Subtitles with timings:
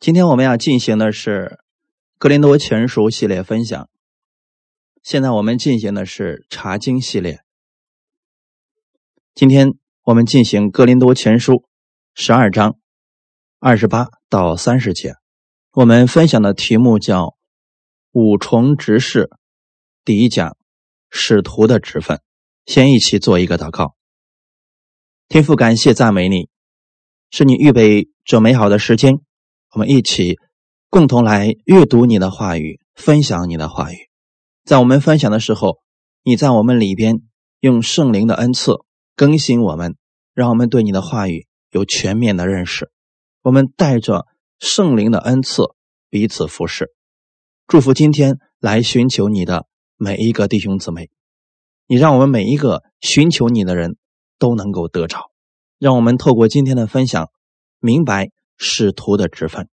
[0.00, 1.58] 今天我们要进行的是
[2.18, 3.90] 《格林多全书》系列分享。
[5.02, 7.40] 现在我们进行的是查经系列。
[9.34, 9.72] 今天
[10.04, 11.52] 我们进行《格林多全书》
[12.14, 12.78] 十二章
[13.58, 15.14] 二十八到三十节。
[15.72, 17.36] 我们分享的题目叫
[18.12, 19.28] “五重执事”，
[20.04, 20.56] 第一讲
[21.10, 22.20] “使徒的职分”。
[22.66, 23.96] 先一起做一个祷告。
[25.26, 26.48] 天父，感谢赞美你，
[27.30, 29.20] 是你预备这美好的时间。
[29.70, 30.38] 我们一起
[30.88, 34.08] 共同来阅读你的话语，分享你的话语。
[34.64, 35.78] 在我们分享的时候，
[36.22, 37.20] 你在我们里边
[37.60, 38.76] 用圣灵的恩赐
[39.14, 39.96] 更新我们，
[40.32, 42.90] 让我们对你的话语有全面的认识。
[43.42, 44.26] 我们带着
[44.58, 45.64] 圣灵的恩赐
[46.08, 46.90] 彼此服侍，
[47.66, 51.10] 祝福今天来寻求你的每一个弟兄姊妹。
[51.86, 53.96] 你让我们每一个寻求你的人
[54.38, 55.30] 都能够得着。
[55.78, 57.30] 让我们透过今天的分享，
[57.80, 58.30] 明白。
[58.58, 59.68] 使徒的职分，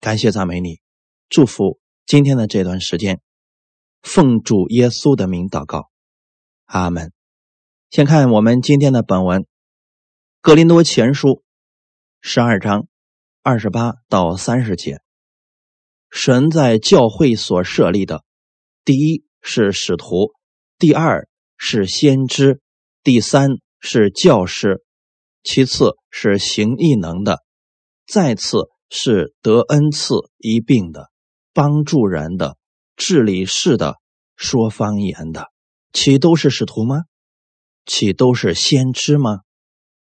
[0.00, 0.80] 感谢赞美你，
[1.28, 3.20] 祝福今天的这段时间，
[4.00, 5.90] 奉主耶稣的名祷告，
[6.64, 7.12] 阿门。
[7.90, 9.42] 先看我们今天的本文，
[10.40, 11.28] 《格林多前书》
[12.22, 12.88] 十二章
[13.42, 15.02] 二十八到三十节。
[16.10, 18.24] 神在教会所设立的，
[18.86, 20.32] 第一是使徒，
[20.78, 22.62] 第二是先知，
[23.02, 24.82] 第三是教师，
[25.42, 27.43] 其次是行异能的。
[28.06, 31.10] 再次是得恩赐一并的，
[31.52, 32.56] 帮助人的，
[32.96, 33.96] 治理事的，
[34.36, 35.50] 说方言的，
[35.92, 37.04] 岂都是使徒吗？
[37.86, 39.40] 岂都是先知吗？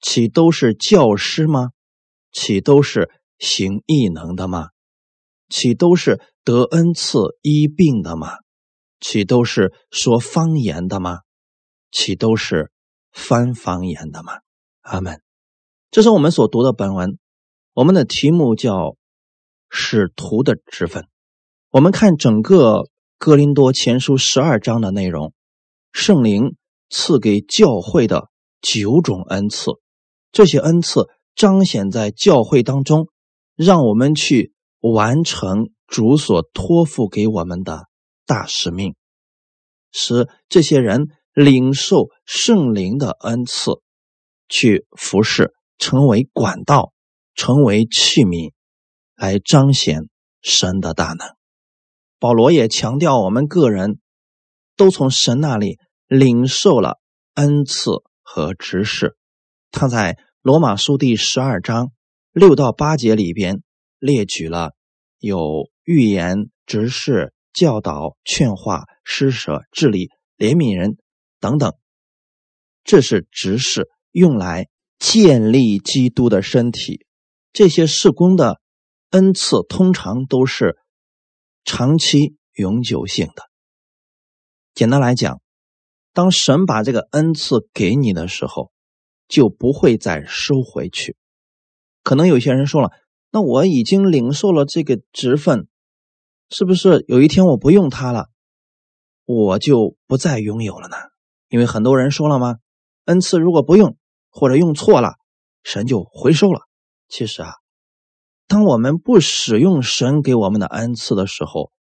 [0.02, 1.70] 岂都是教师吗？
[2.32, 4.70] 岂都是行异能的吗？
[5.50, 8.38] 岂都是得恩赐一病的吗？
[9.00, 11.20] 岂都是说方言的吗？
[11.92, 12.72] 岂都是
[13.12, 14.40] 翻方言的吗？
[14.82, 15.22] 阿门。
[15.92, 17.18] 这是我们所读的本文。
[17.82, 18.96] 我们的题目叫
[19.72, 21.08] “使徒的职分”。
[21.72, 22.84] 我们看整个
[23.18, 25.34] 哥林多前书十二章的内容，
[25.92, 26.56] 圣灵
[26.92, 28.30] 赐给教会的
[28.62, 29.72] 九种恩赐，
[30.32, 33.08] 这些恩赐彰显在教会当中，
[33.56, 37.88] 让我们去完成主所托付给我们的
[38.28, 38.94] 大使命，
[39.92, 43.82] 使这些人领受圣灵的恩赐，
[44.48, 46.94] 去服侍，成为管道。
[47.36, 48.54] 成为器皿，
[49.16, 50.10] 来彰显
[50.42, 51.28] 神的大能。
[52.20, 54.00] 保罗也强调，我们个人
[54.76, 57.00] 都从神那里领受了
[57.34, 59.16] 恩赐和指示。
[59.72, 61.92] 他在罗马书第十二章
[62.32, 63.64] 六到八节里边
[63.98, 64.72] 列举了
[65.18, 70.98] 有预言、指示、教导、劝化、施舍、治理、怜悯人
[71.40, 71.74] 等等，
[72.84, 74.68] 这是指示，用来
[75.00, 77.06] 建立基督的身体。
[77.54, 78.62] 这些事工的
[79.10, 80.78] 恩赐通常都是
[81.66, 83.50] 长期永久性的。
[84.74, 85.42] 简单来讲，
[86.14, 88.72] 当神把这个恩赐给你的时候，
[89.28, 91.18] 就不会再收回去。
[92.04, 92.92] 可能有些人说了
[93.32, 95.68] ：“那我已经领受了这个职分，
[96.50, 98.30] 是不是有一天我不用它了，
[99.26, 100.96] 我就不再拥有了呢？”
[101.50, 102.56] 因为很多人说了吗？
[103.06, 103.98] 恩赐如果不用
[104.30, 105.16] 或者用错了，
[105.64, 106.62] 神就回收了。
[107.12, 107.56] 其实啊，
[108.48, 111.74] 当我们不使用神给我们的恩赐的时候，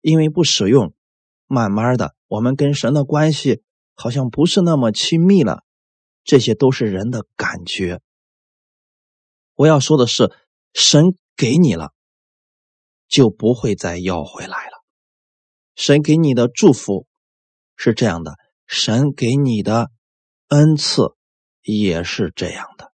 [0.00, 0.94] 因为不使用，
[1.46, 3.62] 慢慢的，我们跟神的关系
[3.94, 5.62] 好像不是那么亲密了。
[6.24, 8.00] 这些都是人的感觉。
[9.56, 10.32] 我要说的是，
[10.72, 11.92] 神给你了，
[13.08, 14.82] 就不会再要回来了。
[15.74, 17.06] 神给你的祝福
[17.76, 19.90] 是这样的，神给你的
[20.48, 21.14] 恩赐
[21.60, 22.91] 也是这样的。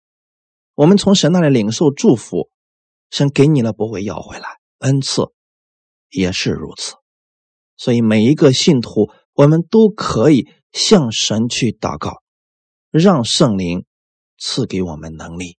[0.76, 2.50] 我们从神那里领受祝福，
[3.08, 5.32] 神给你了不会要回来，恩赐
[6.10, 6.96] 也是如此。
[7.78, 12.20] 所以每一个信徒，我们都可以向神去祷告，
[12.90, 13.86] 让圣灵
[14.36, 15.56] 赐给我们能力，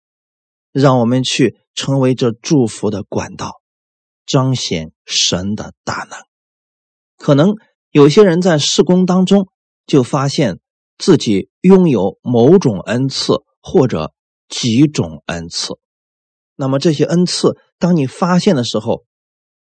[0.72, 3.60] 让我们去成为这祝福的管道，
[4.28, 6.20] 彰显神的大能。
[7.18, 7.56] 可能
[7.90, 9.48] 有些人在施工当中
[9.88, 10.60] 就发现
[11.00, 13.34] 自己拥有某种恩赐，
[13.64, 14.14] 或者。
[14.48, 15.74] 几种恩赐，
[16.56, 19.06] 那么这些恩赐，当你发现的时候，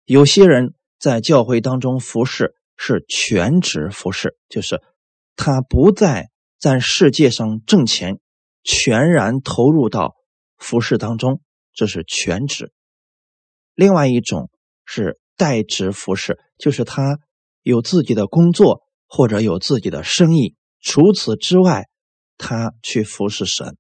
[0.05, 4.83] 有些人在教会当中服侍是全职服侍，就是
[5.35, 6.29] 他不再
[6.59, 8.21] 在世界上挣钱，
[8.63, 10.15] 全然投入到
[10.59, 11.41] 服侍当中，
[11.75, 12.73] 这是全职。
[13.75, 14.51] 另外一种
[14.85, 17.19] 是代职服侍，就是他
[17.63, 21.85] 有自己的工作或者有自己的生意，除此之外，
[22.39, 23.77] 他去服侍神。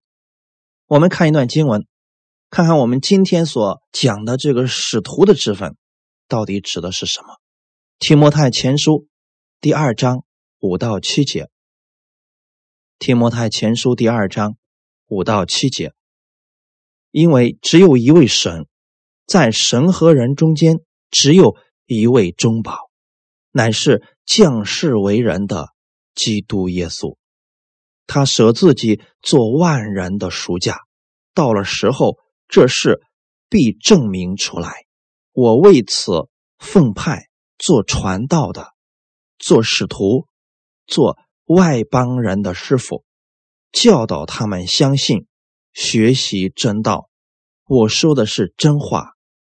[0.89, 1.81] 我们看一段经文，
[2.49, 5.77] 《看看我们今天所讲的这个使徒的职分，
[6.29, 7.41] 到底指的是什么？
[7.99, 9.09] 提摩太前书
[9.61, 10.23] 第二章
[10.61, 11.49] 五到七节。
[13.01, 14.57] 提摩太前书第二章
[15.09, 15.93] 五到七节，
[17.11, 18.69] 因为只有一位神，
[19.27, 20.79] 在神和人中间
[21.11, 21.57] 只有
[21.87, 22.79] 一位中保，
[23.51, 25.71] 乃是降世为人的
[26.15, 27.17] 基督耶稣。
[28.07, 30.79] 他舍自己做万人的赎价，
[31.35, 32.17] 到了时候，
[32.49, 33.01] 这事
[33.49, 34.87] 必证明出来。
[35.33, 38.73] 我为此奉派做传道的，
[39.39, 40.27] 做使徒，
[40.87, 41.19] 做。
[41.49, 43.05] 外邦人的师傅
[43.71, 45.29] 教导他们相信、
[45.73, 47.09] 学习真道。
[47.69, 49.13] 我说的是真话，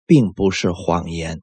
[0.05, 1.41] 并不是谎言。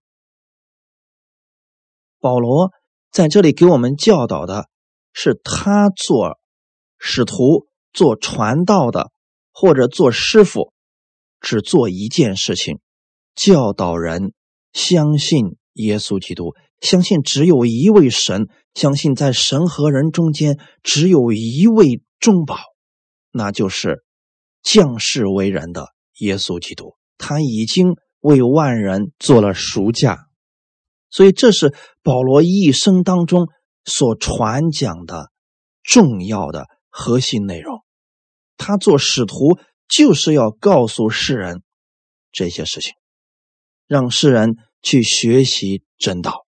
[2.20, 2.72] 保罗
[3.10, 4.68] 在这里给我们教导的
[5.14, 6.38] 是，他做
[7.06, 9.12] 使徒、做传道的，
[9.52, 10.72] 或者做师傅，
[11.38, 12.78] 只做一件事情：
[13.34, 14.32] 教导人
[14.72, 16.54] 相信耶稣基督。
[16.80, 22.56] 相信只有一位神，相信在神和人中间只有一位中保，
[23.30, 24.02] 那就是
[24.62, 25.88] 降世为人的
[26.20, 26.94] 耶稣基督。
[27.18, 30.26] 他已经为万人做了赎价，
[31.10, 33.48] 所以这是保罗一生当中
[33.84, 35.30] 所传讲的
[35.82, 36.66] 重要的
[36.96, 37.82] 核心内容。
[38.56, 39.58] 他做使徒
[39.88, 41.64] 就是要告诉世人
[42.30, 42.92] 这些事情，
[43.88, 46.46] 让世人去学习真道。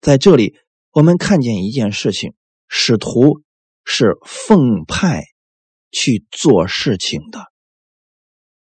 [0.00, 0.56] 在这里，
[0.92, 2.32] 我们看见一件事情：
[2.68, 3.42] 使徒
[3.84, 5.24] 是奉派
[5.90, 7.52] 去做事情的。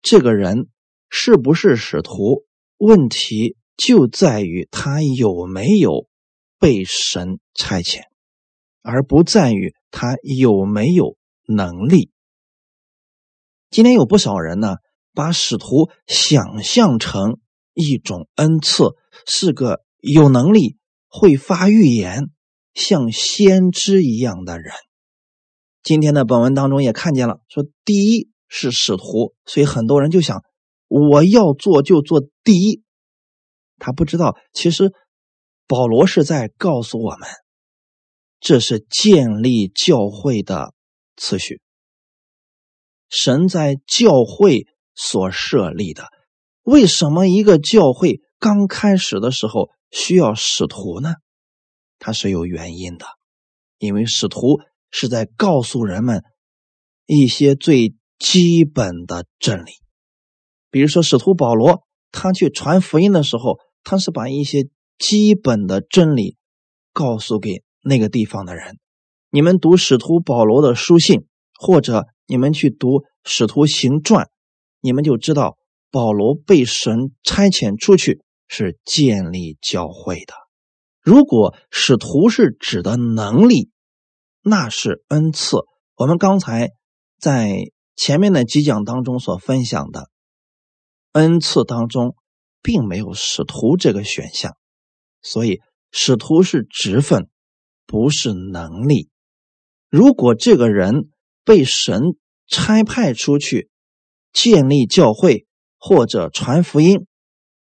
[0.03, 0.69] 这个人
[1.09, 2.45] 是不是使徒？
[2.77, 6.07] 问题就在于他有没有
[6.59, 8.03] 被神差遣，
[8.83, 12.11] 而不在于他有没有能力。
[13.69, 14.77] 今天有不少人呢，
[15.13, 17.39] 把使徒想象成
[17.73, 18.95] 一种恩赐，
[19.25, 20.77] 是个有能力。
[21.11, 22.29] 会发预言，
[22.75, 24.71] 像先知一样的人。
[25.81, 30.43] 今天的本文当中也看见了，说第一是使徒，所以很多人就想，
[30.87, 32.83] 我要做就做第一。
[33.79, 34.93] 他不知道，其实
[35.65, 37.27] 保罗是在告诉我们，
[38.39, 40.73] 这是建立教会的
[41.15, 41.61] 次序。
[43.09, 46.09] 神在教会所设立的，
[46.63, 49.69] 为什么一个教会刚开始的时候？
[49.91, 51.15] 需要使徒呢，
[51.97, 53.07] 它是有原因的，
[53.79, 54.59] 因为使徒
[54.91, 56.23] 是在告诉人们
[57.07, 59.71] 一些最基本的真理。
[60.69, 64.69] 比如说，使徒保罗他去传福音的时候，他是把一些
[64.99, 66.37] 基本的真理
[66.93, 68.77] 告诉给那个地方的人。
[69.29, 71.25] 你们读使徒保罗的书信，
[71.59, 74.29] 或者你们去读使徒行传，
[74.81, 75.57] 你们就知道
[75.91, 78.21] 保罗被神差遣出去。
[78.51, 80.33] 是建立教会的。
[81.03, 83.69] 如果使徒是指的能力，
[84.41, 85.57] 那是恩赐。
[85.93, 86.71] 我们刚才
[87.19, 87.65] 在
[87.95, 90.09] 前面的几讲当中所分享的
[91.11, 92.15] 恩赐当中，
[92.63, 94.57] 并没有使徒这个选项，
[95.21, 95.59] 所以
[95.91, 97.29] 使徒是职分，
[97.89, 99.09] 不是能力。
[99.89, 101.09] 如果这个人
[101.43, 102.15] 被神
[102.47, 103.69] 差派出去
[104.31, 105.47] 建立教会
[105.77, 107.07] 或者传福音，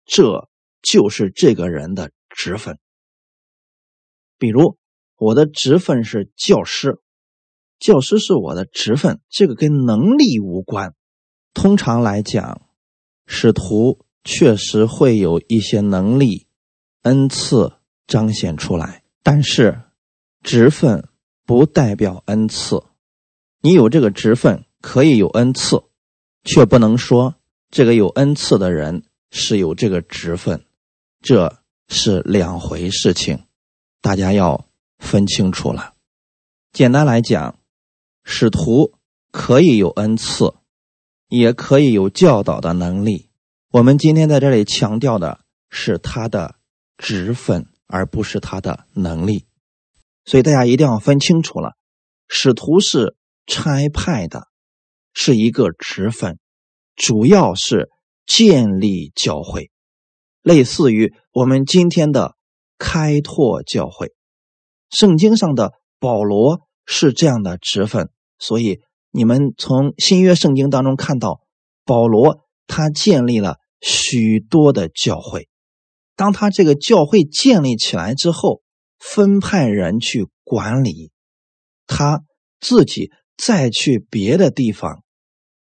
[0.07, 0.49] 这。
[0.85, 2.76] 就是这个人的职分，
[4.37, 4.76] 比如
[5.17, 7.00] 我的职分是教师，
[7.79, 10.93] 教师是我的职分，这个跟能力无关。
[11.55, 12.62] 通常来讲，
[13.26, 16.49] 使徒确实会有一些能力、
[17.02, 17.75] 恩赐
[18.09, 19.83] 彰显出来，但是
[20.42, 21.08] 职分
[21.44, 22.82] 不代表恩赐。
[23.61, 25.84] 你有这个职分可以有恩赐，
[26.44, 27.37] 却不能说
[27.70, 30.64] 这个有恩赐的人是有这个职分。
[31.20, 33.44] 这是两回事情，
[34.00, 34.66] 大家要
[34.99, 35.94] 分清楚了。
[36.72, 37.58] 简单来讲，
[38.25, 38.94] 使徒
[39.30, 40.54] 可以有恩赐，
[41.28, 43.28] 也可以有教导的能力。
[43.70, 46.56] 我们今天在这里强调的是他的
[46.99, 49.44] 职分，而不是他的能力。
[50.25, 51.73] 所以大家一定要分清楚了，
[52.29, 54.49] 使徒是差派的，
[55.12, 56.38] 是一个职分，
[56.95, 57.91] 主要是
[58.26, 59.71] 建立教会。
[60.43, 62.35] 类似于我们今天的
[62.79, 64.12] 开拓教会，
[64.91, 71.41] 圣经上的保罗是这样的职分，所以你们从新约圣经当中看到，
[71.85, 75.49] 保罗他建立了许多的教会。
[76.17, 78.62] 当他这个教会建立起来之后，
[79.02, 81.11] 分派人去管理，
[81.88, 82.23] 他
[82.61, 85.02] 自己再去别的地方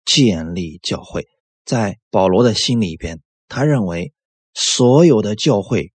[0.03, 1.27] 建立教会，
[1.63, 4.11] 在保罗的心里边，他认为
[4.55, 5.93] 所有的教会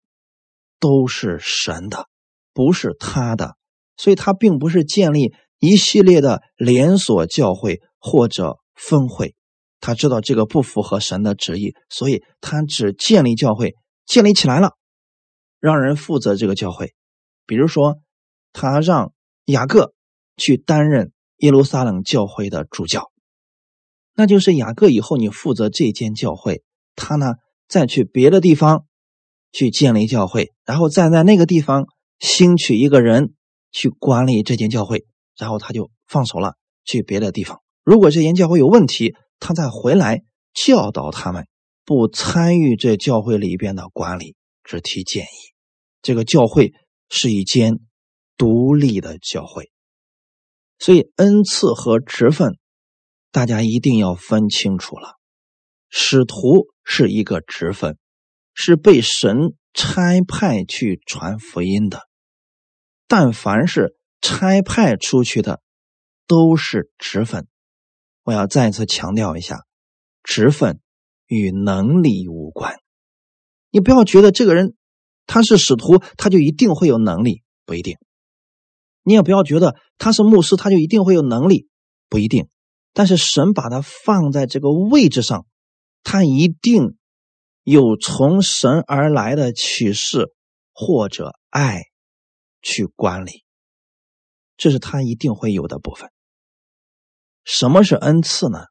[0.79, 2.07] 都是神的，
[2.55, 3.57] 不是他的，
[3.97, 9.35] 所以他并不是建立一系列的连锁教会或者分会。
[9.81, 13.75] 他知道这个不符合神的旨意，所以他只建立教会，
[14.07, 14.77] 建立起来了，
[15.59, 16.95] 让人负责这个教会。
[17.47, 18.01] 比如说，
[18.53, 19.13] 他让
[19.47, 19.95] 雅各
[20.37, 23.11] 去担任耶路撒冷教会的主教。
[24.15, 26.63] 那就是雅各以后你负责这间教会，
[26.95, 27.35] 他呢
[27.67, 28.85] 再去别的地方
[29.53, 31.87] 去建立教会，然后再在那个地方
[32.19, 33.35] 兴取一个人
[33.71, 35.07] 去管理这间教会，
[35.37, 37.61] 然后他就放手了，去别的地方。
[37.85, 40.23] 如果这间教会有问题，他再回来
[40.55, 41.49] 教导他们，
[41.85, 45.53] 不参与这教会里边的管理，只提建议。
[46.03, 46.75] 这个教会
[47.15, 47.79] 是一间
[48.39, 49.71] 独立的教会，
[50.79, 52.57] 所以恩赐和职分。
[53.31, 55.19] 大家一定要分清楚了，
[55.91, 57.99] 使徒是一个职分，
[58.55, 62.09] 是被神差派去传福音的。
[63.07, 65.61] 但凡是差派出去的，
[66.27, 67.47] 都是职分。
[68.23, 69.67] 我要再次强调一下，
[70.23, 70.81] 职分
[71.27, 72.81] 与能力无关。
[73.71, 74.75] 你不要觉得这个人
[75.27, 77.97] 他是使徒，他就一定会有能力，不一定。
[79.03, 81.69] 你也不要觉得他是牧师，他就一定会有能力，
[82.09, 82.49] 不一定。
[82.93, 85.47] 但是神把他放在这个位置上，
[86.03, 86.97] 他一定
[87.63, 90.33] 有从神而来的启示
[90.73, 91.83] 或者爱
[92.61, 93.45] 去管理，
[94.57, 96.11] 这是他一定会有的部分。
[97.45, 98.67] 什么是恩赐呢？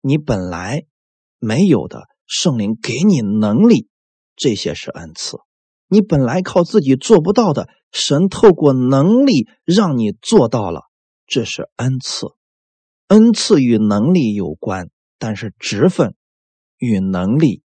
[0.00, 0.86] 你本来
[1.38, 3.88] 没有的，圣灵给你能力，
[4.36, 5.38] 这些是恩赐；
[5.88, 10.82] 你本来靠自己做不到的，神透过能力让你做到了，
[11.26, 12.26] 这是恩赐。
[13.08, 16.14] 恩赐与能力有关，但是职分
[16.76, 17.62] 与能力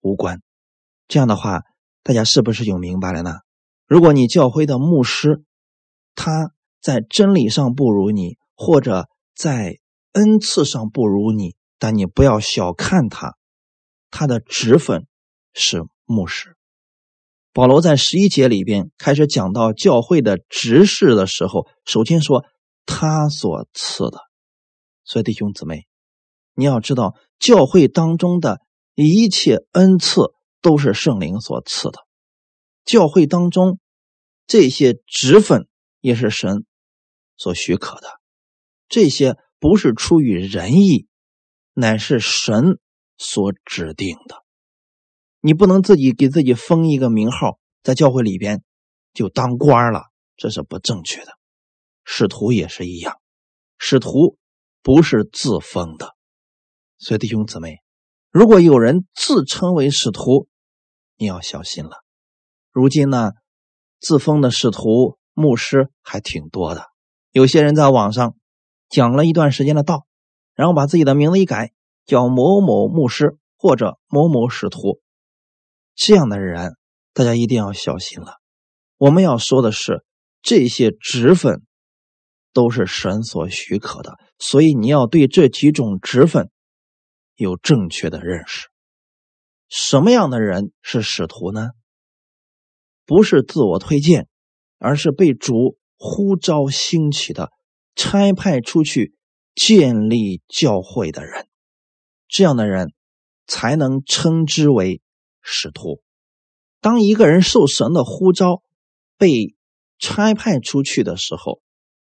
[0.00, 0.40] 无关。
[1.08, 1.62] 这样的话，
[2.02, 3.40] 大家是不是就明白了呢？
[3.86, 5.44] 如果你教会的牧师
[6.14, 9.78] 他在真理上不如你，或者在
[10.12, 13.36] 恩赐上不如你，但你不要小看他，
[14.10, 15.06] 他的职分
[15.52, 16.56] 是牧师。
[17.52, 22.44] 保罗在十一节里边开始讲到教会的执事的时候，首先说
[22.84, 24.18] 他所赐的。
[25.04, 25.86] 所以弟兄姊妹，
[26.54, 28.60] 你要知道，教会当中的
[28.94, 32.00] 一切恩赐都是圣灵所赐的。
[32.84, 33.78] 教会当中
[34.46, 35.68] 这些职分
[36.00, 36.66] 也是神
[37.36, 38.08] 所许可的，
[38.88, 41.06] 这些不是出于仁义，
[41.72, 42.78] 乃是神
[43.16, 44.43] 所指定的。
[45.44, 48.64] 你不能自己给自己封一个名号，在教会里边
[49.12, 50.04] 就当官了，
[50.38, 51.32] 这是不正确的。
[52.02, 53.20] 使徒也是一样，
[53.76, 54.38] 使徒。
[54.82, 56.14] 不是自封的，
[56.98, 57.78] 所以弟兄姊妹，
[58.30, 60.46] 如果有人自称为使徒，
[61.16, 62.04] 你要小心了。
[62.70, 63.32] 如今呢，
[63.98, 66.84] 自封的使徒、牧师还挺多的。
[67.32, 68.36] 有些人在网上
[68.90, 70.06] 讲了一段时间的道，
[70.54, 71.72] 然后把自己的名字一改，
[72.04, 75.00] 叫某某牧师或者某某使徒。
[75.94, 76.76] 这样的人，
[77.12, 78.40] 大家一定要小心了。
[78.96, 80.04] 我们要说的是，
[80.42, 81.62] 这些职分
[82.52, 84.18] 都是神所许可的。
[84.38, 86.50] 所以你要对这几种职分
[87.36, 88.68] 有正确的认识。
[89.68, 91.70] 什么样的人是使徒呢？
[93.06, 94.28] 不是自我推荐，
[94.78, 97.50] 而是被主呼召兴起的、
[97.94, 99.14] 差派出去
[99.54, 101.46] 建立教会的人。
[102.28, 102.92] 这样的人
[103.46, 105.00] 才能称之为
[105.44, 106.02] 使徒。
[106.80, 108.64] 当一个人受神的呼召，
[109.16, 109.54] 被
[110.00, 111.60] 差派出去的时候，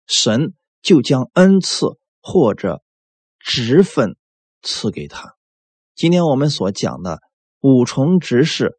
[0.07, 1.99] 神就将恩赐。
[2.25, 2.85] 或者
[3.41, 4.17] 职分
[4.63, 5.35] 赐给他。
[5.97, 7.19] 今天我们所讲的
[7.59, 8.79] 五重执事，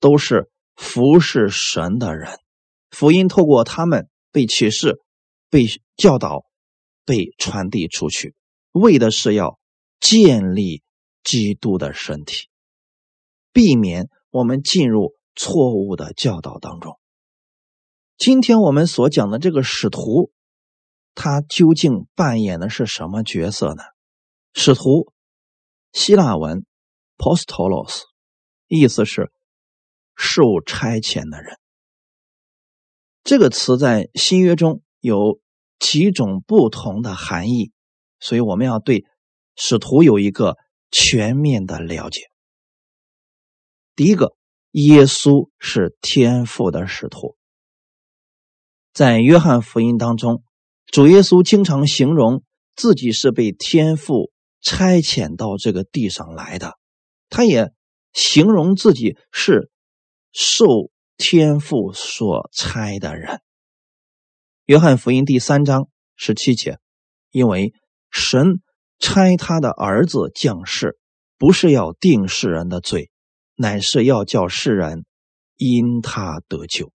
[0.00, 2.36] 都是服侍神的人。
[2.90, 4.98] 福音透过他们被启示、
[5.50, 5.66] 被
[5.96, 6.42] 教导、
[7.04, 8.34] 被传递出去，
[8.72, 9.60] 为的是要
[10.00, 10.82] 建立
[11.22, 12.48] 基督的身体，
[13.52, 16.98] 避免我们进入错误的教导当中。
[18.16, 20.32] 今天我们所讲的这个使徒。
[21.12, 23.82] 他究竟扮演的是什么角色呢？
[24.54, 25.12] 使徒，
[25.92, 26.64] 希腊文
[27.18, 28.04] “postolos”，
[28.68, 29.30] 意思是
[30.14, 31.58] 受差遣的人。
[33.24, 35.40] 这个词在新约中有
[35.80, 37.72] 几种不同的含义，
[38.20, 39.04] 所以我们要对
[39.56, 40.56] 使徒有一个
[40.92, 42.29] 全面的了解。
[43.96, 44.34] 第一个，
[44.72, 47.36] 耶稣是天父的使徒，
[48.92, 50.42] 在约翰福音当中。
[50.86, 52.42] 主耶稣经常形容
[52.74, 56.78] 自己是被天父差遣到这个地上来的。
[57.28, 57.72] 他也
[58.12, 59.70] 形容自己是
[60.32, 63.40] 受天父所差的人。
[64.64, 66.78] 约翰福音第三章十七节，
[67.30, 67.72] 因为
[68.10, 68.60] 神
[68.98, 70.98] 差他的儿子降世，
[71.38, 73.10] 不是要定世人的罪，
[73.60, 75.04] 乃是要叫世人
[75.58, 76.92] 因他得救。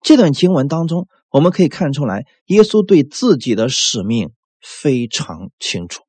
[0.00, 6.02] 这段经文当中，我们可以看出来，耶稣对自己的使命非常清楚。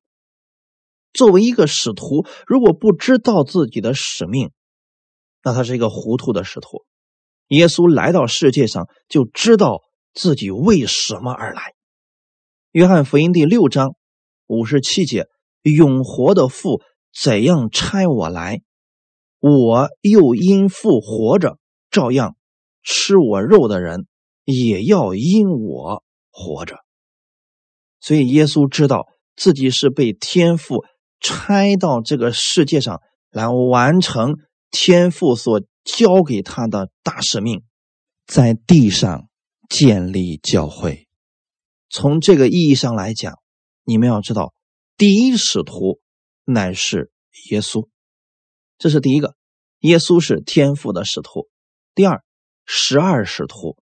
[1.12, 4.50] 作为一个使徒，如果不知道自己的使命，
[5.44, 6.84] 那他是一个糊涂的使徒。
[7.46, 9.82] 耶稣来到世界上，就知道
[10.12, 11.72] 自己为什么而来。
[12.72, 13.94] 约翰福音第六章
[14.48, 15.28] 五十七节
[15.62, 16.82] ：“永活的父
[17.16, 18.62] 怎样差我来，
[19.46, 21.58] 我又因父活着，
[21.90, 22.36] 照样
[22.82, 24.06] 吃我肉的人
[24.44, 26.76] 也要因我活着。”
[28.00, 30.84] 所以耶稣知道自己是被天父。
[31.20, 34.34] 差到这个世界上来完成
[34.70, 37.62] 天父所交给他的大使命，
[38.26, 39.30] 在地上
[39.70, 41.08] 建立教会。
[41.88, 43.38] 从这个意义上来讲，
[43.84, 44.52] 你们要知道，
[44.98, 45.98] 第一使徒
[46.44, 47.10] 乃是
[47.50, 47.88] 耶稣，
[48.78, 49.34] 这是第一个。
[49.80, 51.48] 耶稣是天父的使徒。
[51.94, 52.22] 第二，
[52.64, 53.76] 十二使徒，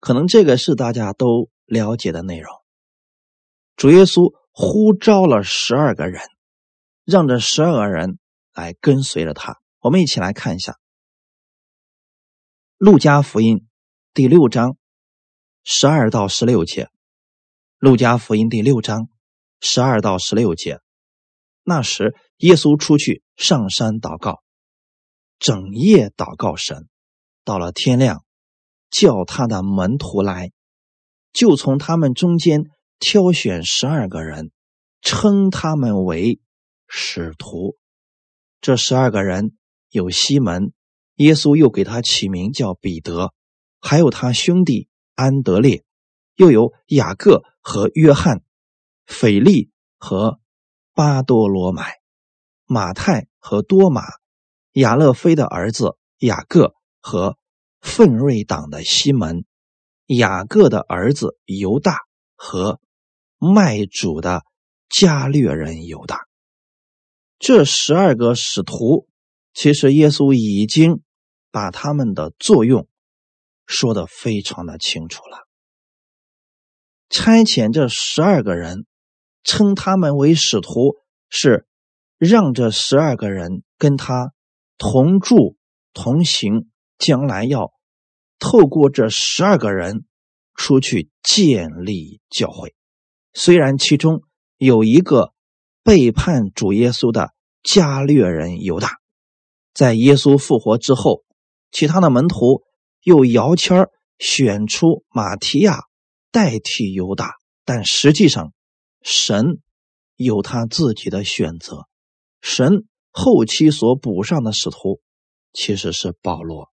[0.00, 2.52] 可能这个是大家都了解的内容。
[3.76, 4.38] 主耶稣。
[4.52, 6.20] 呼召了十二个人，
[7.04, 8.18] 让这十二个人
[8.52, 9.58] 来跟随着他。
[9.78, 10.72] 我们一起来看一下
[12.76, 13.58] 《路加福音》
[14.12, 14.76] 第六章
[15.62, 16.84] 十二到十六节，
[17.78, 19.08] 《路加福音》第六章
[19.60, 20.80] 十二到十六节。
[21.62, 24.42] 那时，耶稣出去上山祷告，
[25.38, 26.88] 整夜祷告神。
[27.42, 28.22] 到了天亮，
[28.90, 30.52] 叫他的门徒来，
[31.32, 32.70] 就从他们中间。
[33.02, 34.52] 挑选十二个人，
[35.00, 36.38] 称他们为
[36.86, 37.78] 使徒。
[38.60, 39.56] 这十二个人
[39.88, 40.74] 有西门，
[41.14, 43.32] 耶稣又给他起名叫彼得；
[43.80, 45.82] 还有他兄弟安德烈，
[46.34, 48.42] 又有雅各和约翰，
[49.06, 50.38] 腓利和
[50.92, 52.00] 巴多罗买，
[52.66, 54.04] 马太和多马，
[54.74, 57.36] 亚勒菲的儿子雅各和
[57.80, 59.44] 奋锐党的西门，
[60.06, 62.02] 雅各的儿子犹大
[62.36, 62.80] 和。
[63.42, 64.44] 卖主的
[64.90, 66.26] 加略人犹大，
[67.38, 69.08] 这十二个使徒，
[69.54, 71.00] 其实耶稣已经
[71.50, 72.86] 把他们的作用
[73.64, 75.48] 说的非常的清楚了。
[77.08, 78.84] 差遣这十二个人，
[79.42, 80.96] 称他们为使徒，
[81.30, 81.66] 是
[82.20, 84.34] 让这十二个人跟他
[84.76, 85.56] 同住
[85.94, 87.72] 同行，将来要
[88.38, 90.04] 透过这十二个人
[90.54, 92.74] 出去建立教会。
[93.32, 94.20] 虽然其中
[94.58, 95.32] 有一个
[95.82, 98.98] 背叛主耶稣的加略人犹大，
[99.72, 101.24] 在耶稣复活之后，
[101.72, 102.64] 其他的门徒
[103.02, 105.84] 又摇签选出马提亚
[106.30, 108.52] 代替犹大，但实际上
[109.00, 109.62] 神
[110.16, 111.86] 有他自己的选择。
[112.40, 115.00] 神后期所补上的使徒
[115.52, 116.70] 其实是保罗，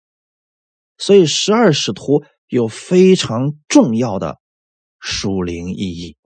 [0.97, 4.39] 所以十二使徒有非常重要的
[4.99, 6.17] 属灵意义。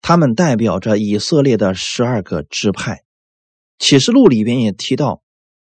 [0.00, 3.04] 他们代表着以色列的十二个支派。
[3.78, 5.22] 启示录里边也提到，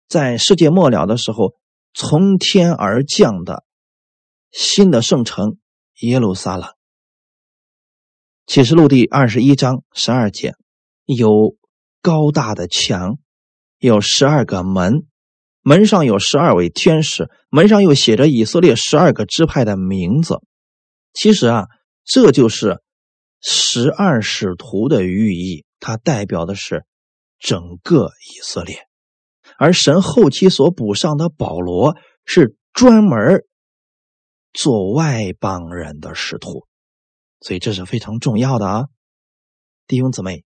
[0.07, 1.55] 在世界末了的时候，
[1.93, 3.65] 从天而降的
[4.51, 5.57] 新的圣城
[5.99, 6.69] 耶路撒冷。
[8.45, 10.55] 启示录第二十一章十二节，
[11.05, 11.57] 有
[12.01, 13.17] 高大的墙，
[13.77, 15.05] 有十二个门，
[15.61, 20.39] 门上有十二位天使，门上又写着以色列十二个支派的名字。
[21.13, 21.67] 其实啊，
[22.03, 22.81] 这就是。
[23.41, 26.83] 十二使徒的寓意，它代表的是
[27.37, 28.85] 整个以色列，
[29.57, 33.45] 而神后期所补上的保罗是专门
[34.51, 36.67] 做外邦人的使徒，
[37.39, 38.87] 所以这是非常重要的啊，
[39.87, 40.43] 弟兄姊妹，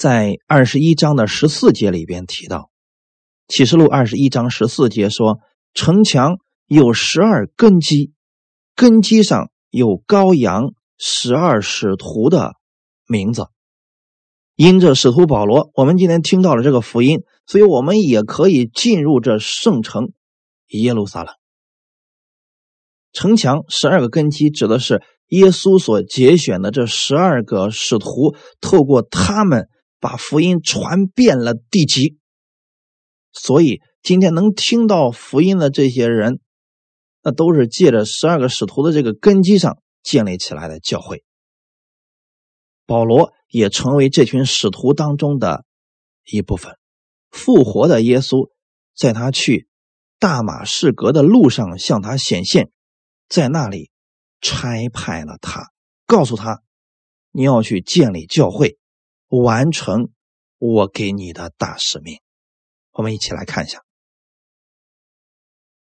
[0.00, 2.70] 在二十一章的十四节里边提到，
[3.48, 5.40] 启示录二十一章十四节说，
[5.74, 8.14] 城墙有十二根基，
[8.74, 10.72] 根基上有羔羊。
[11.02, 12.52] 十二使徒的
[13.06, 13.46] 名字，
[14.54, 20.12] 因着使徒保罗，我们今天听到了这个福音，所以我们也可以进入这圣城
[20.68, 21.34] 耶路撒冷。
[23.12, 29.68] 城墙十二个根基，指的是耶稣所节选的这十二个使徒，透过他们
[30.00, 32.18] 把福音传遍了地极。
[33.32, 36.40] 所以今天能听到福音的这些人，
[37.22, 39.78] 那都是借着十二个使徒的这个根基上。
[40.02, 41.24] 建立起来的教会，
[42.86, 45.66] 保罗也成为这群使徒当中的
[46.24, 46.78] 一部分。
[47.30, 48.48] 复活的耶稣
[48.96, 49.68] 在他去
[50.18, 52.70] 大马士革的路上向他显现，
[53.28, 53.90] 在那里
[54.40, 55.70] 差派了他，
[56.06, 56.62] 告诉他
[57.30, 58.78] 你要去建立教会，
[59.30, 60.10] 完成
[60.58, 62.20] 我给你的大使命。
[62.92, 63.78] 我们一起来看一下《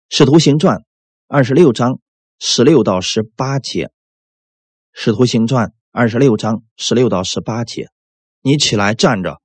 [0.10, 0.78] 使徒行传》
[1.28, 2.00] 二十六章
[2.40, 3.86] 十六到十八节，
[4.92, 5.68] 《使徒行传》。
[5.96, 7.92] 二十六章十六到十八节，
[8.42, 9.40] 你起来站着，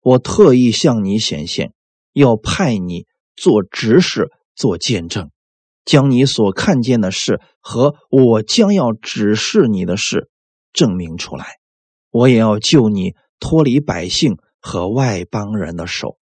[0.00, 1.72] 我特意向你显现，
[2.12, 5.30] 要派你做执事，做见证，
[5.84, 10.28] 将你所看见的事和我将要指示你的事
[10.72, 11.60] 证明出来。
[12.10, 16.16] 我也要救你脱离百姓和外邦人的手。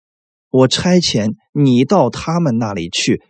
[0.48, 3.20] 我差遣你到他们那里去，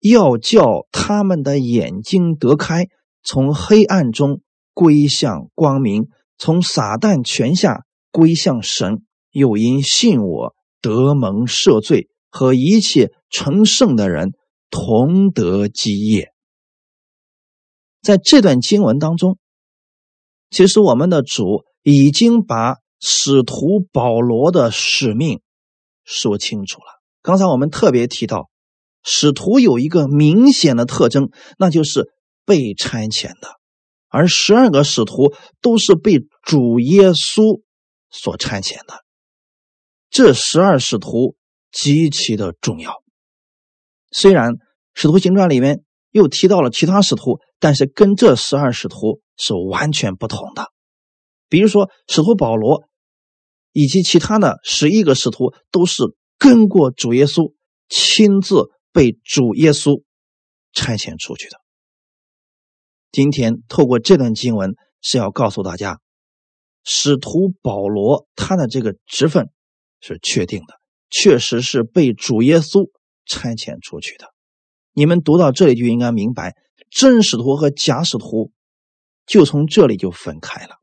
[0.00, 2.88] 要叫他们的眼睛得开，
[3.22, 4.40] 从黑暗中。
[4.72, 14.32] 归向光明，从撒旦权下归向神，又因信我得蒙赦罪，和一切成圣的人
[14.70, 16.32] 同得基业。
[18.00, 19.36] 在这段经文当中，
[20.48, 25.40] 其实我们的主已经把使徒保罗的使命
[26.04, 27.00] 说清楚了。
[27.22, 28.50] 刚才我们特别提到，
[29.02, 32.10] 使徒有一个明显的特征，那就是
[32.44, 33.58] 被差遣的。
[34.08, 37.62] 而十二个使徒都是被主耶稣
[38.10, 39.04] 所差遣的，
[40.10, 41.36] 这十二使徒
[41.70, 43.02] 极其的重要。
[44.10, 44.54] 虽然
[44.94, 50.66] 使徒行传里面又提到了其他使徒，但是跟这十二使徒是完全不同的。
[51.48, 52.82] 比如说，使徒保罗
[53.72, 56.04] 以及其他的十一个使徒都是
[56.38, 57.54] 跟过主耶稣，
[57.88, 60.02] 亲自被主耶稣
[60.72, 61.58] 差遣出去的。
[63.12, 66.00] 今天透过这段经文是要告诉大家，
[66.84, 69.48] 使徒保罗他的这个职分
[70.00, 70.74] 是确定的，
[71.10, 72.88] 确实是被主耶稣
[73.26, 74.26] 差遣出去的。
[74.92, 76.56] 你们读到这里就应该明白，
[76.90, 78.50] 真使徒和假使徒
[79.26, 80.79] 就从这里就分开了。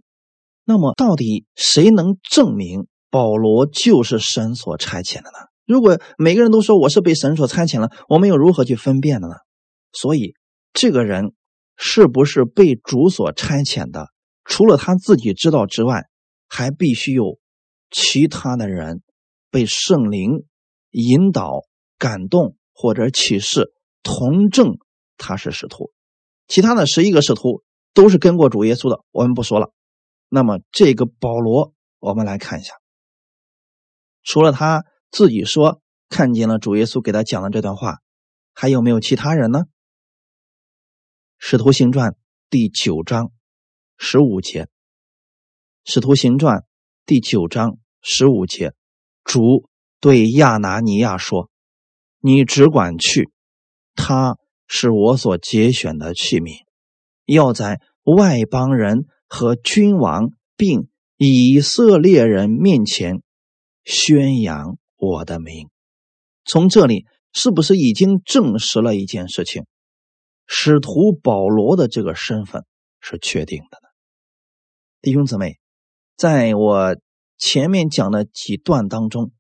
[0.68, 5.48] 那么，到底谁能证明保罗就是神所差遣的呢？
[5.66, 9.36] 如果每个人都说我是被神所差遣了，我们又如何去分辨的呢？
[9.94, 10.34] 所以，
[10.74, 11.34] 这个人。
[11.80, 14.08] 是不是被主所差遣的？
[14.44, 16.06] 除了他自己知道之外，
[16.48, 17.38] 还必须有
[17.92, 19.04] 其他的人
[19.52, 20.44] 被圣灵
[20.90, 21.66] 引导、
[22.00, 24.80] 感动或者启示，同证
[25.18, 25.92] 他是使徒。
[26.48, 27.62] 其他的十一个使徒
[27.94, 29.70] 都是跟过主耶稣的，我们不说了。
[30.30, 32.74] 那么这个保罗，我们来看一下，
[34.24, 38.00] 除了他自己说看见了主耶稣给他讲的这段话，
[38.54, 39.66] 还有没有其他人呢？
[41.38, 42.16] 使徒行传
[42.50, 43.32] 第九章
[43.98, 44.68] 十五节。
[45.86, 46.66] 使徒行传
[47.06, 48.74] 第九章十五节，
[49.24, 51.50] 主对亚拿尼亚说
[52.20, 53.32] ：“你只管去，
[53.96, 54.38] 他
[54.68, 56.66] 是我所节选的器皿，
[57.26, 63.22] 要在外邦人和君王并以色列人面前
[63.84, 65.70] 宣扬我的名。”
[66.46, 69.66] 从这里是不是已经证实了一件事情？
[70.46, 72.64] 使徒保罗的这个身份
[73.02, 73.90] 是确定的呢，
[75.02, 75.58] 弟兄姊妹，
[76.16, 76.96] 在我
[77.38, 79.34] 前面讲的几段当中，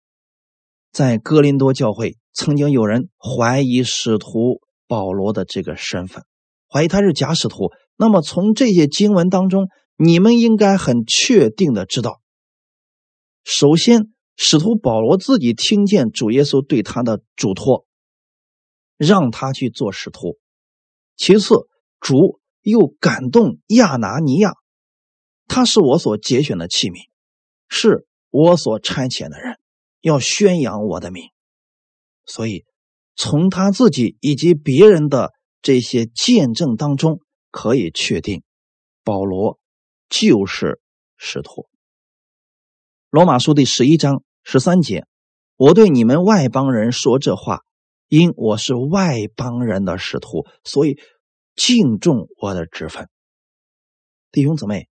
[0.91, 6.25] 在哥林多教会曾经有人怀疑使徒保罗的这个身份，
[6.69, 7.71] 怀疑他是假使徒。
[7.97, 12.21] 那么从这些经文当中，你们应该很确定的知道，
[13.43, 17.87] 首先，使徒保罗自己听见主耶稣对他的嘱托，
[18.97, 20.37] 让他去做使徒。
[21.15, 21.67] 其次，
[21.99, 24.53] 主又感动亚拿尼亚，
[25.47, 27.09] 他是我所节选的器皿，
[27.67, 29.57] 是我所差遣的人，
[30.01, 31.23] 要宣扬我的名。
[32.27, 32.65] 所以，
[33.15, 35.31] 从他自己以及别人的
[35.63, 37.21] 这些见证当中，
[37.57, 38.43] 可以确定，
[39.03, 39.57] 保罗
[40.09, 40.79] 就是
[41.17, 41.67] 使徒。
[43.09, 45.07] 罗马书第十一章十三节，
[45.55, 47.63] 我对你们外邦人说这话。
[48.09, 50.99] 因我是外邦人的使徒，所以
[51.55, 53.09] 敬重我的职分。
[54.31, 54.87] 弟兄姊妹，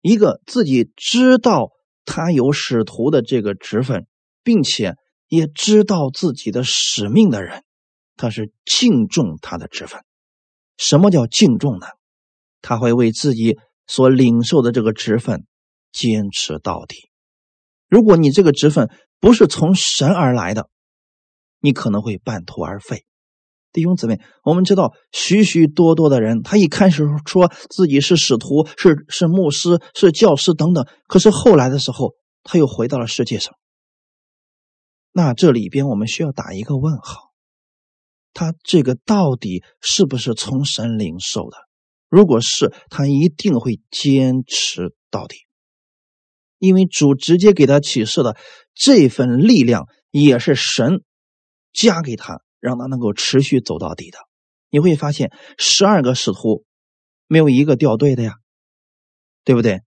[0.00, 1.68] 一个自己知道
[2.06, 4.06] 他有使徒的这个职分，
[4.42, 4.94] 并且
[5.28, 7.62] 也知道自己的使命的人，
[8.16, 10.02] 他是敬重他的职分。
[10.80, 11.86] 什么叫敬重呢？
[12.62, 15.44] 他会为自己所领受的这个职分
[15.92, 17.10] 坚持到底。
[17.88, 18.90] 如果你这个职分
[19.20, 20.68] 不是从神而来的，
[21.60, 23.04] 你可能会半途而废，
[23.72, 33.54] 弟兄姊妹，我们知道许许多多的人，他一开始说自己是使徒、是是牧师、是教师等等，可是后来的时候，他又回到了世界上。
[35.12, 37.29] 那这里边我们需要打一个问号，
[38.32, 41.56] 他这个到底是不是从神领受的？
[42.08, 45.46] 如果是，他一定会坚持到底，
[46.58, 48.36] 因为主直接给他启示的
[48.74, 51.04] 这份力量，也是神
[51.72, 54.18] 加给他，让他能够持续走到底的。
[54.70, 56.64] 你会发现，十二个使徒
[57.26, 58.34] 没有一个掉队的呀，
[59.44, 59.80] 对不对？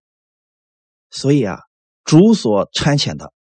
[1.09, 1.59] 所以啊，
[2.03, 3.33] 主所差遣的。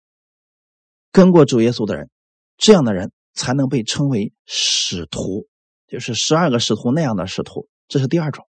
[1.12, 2.10] 跟过主耶稣的人，
[2.58, 5.48] 这样的人才能被称为使徒，
[5.88, 7.68] 就是十二个使徒那样的使徒。
[7.88, 8.48] 这是第二种。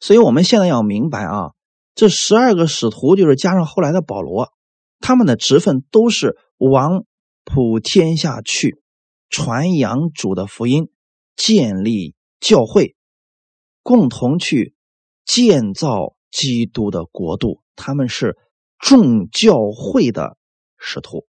[0.00, 1.52] 所以我们现在要明白啊，
[1.94, 4.52] 这十二个使徒就是加上后来的保罗，
[5.00, 7.04] 他们的职分都是往
[7.44, 8.82] 普天下去，
[9.30, 10.90] 传扬主的福音，
[11.34, 12.96] 建立教会，
[13.82, 14.74] 共同去
[15.24, 17.62] 建造基督的国度。
[17.74, 18.36] 他们是
[18.78, 20.36] 众教会的
[20.78, 21.26] 使徒。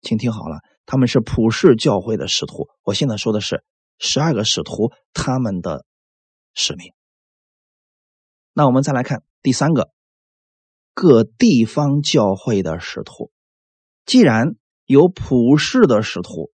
[0.00, 2.70] 请听好了，他们是普世教会的使徒。
[2.82, 3.62] 我现在说的是
[3.98, 5.84] 十二个使徒他们的
[6.54, 6.94] 使命。
[8.54, 9.90] 那我们再来看第三个，
[10.94, 13.30] 各地方教会的使徒。
[14.06, 16.50] 既然有普世的使徒，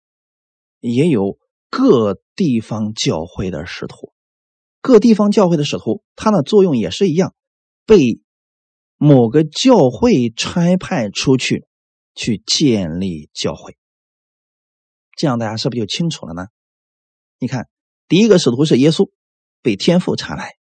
[0.78, 1.36] 也有
[1.68, 4.12] 各地方教会的使徒。
[4.80, 7.34] 各地方教会的使徒，它的作用也是一样，
[7.84, 8.22] 被
[8.96, 11.66] 某个教会差派出去。
[12.12, 13.78] 去建立教会，
[15.20, 16.46] 这样大家是不是就清楚了呢？
[17.38, 17.68] 你看，
[18.08, 19.10] 第一个使徒是耶稣，
[19.60, 20.54] 被天父差来，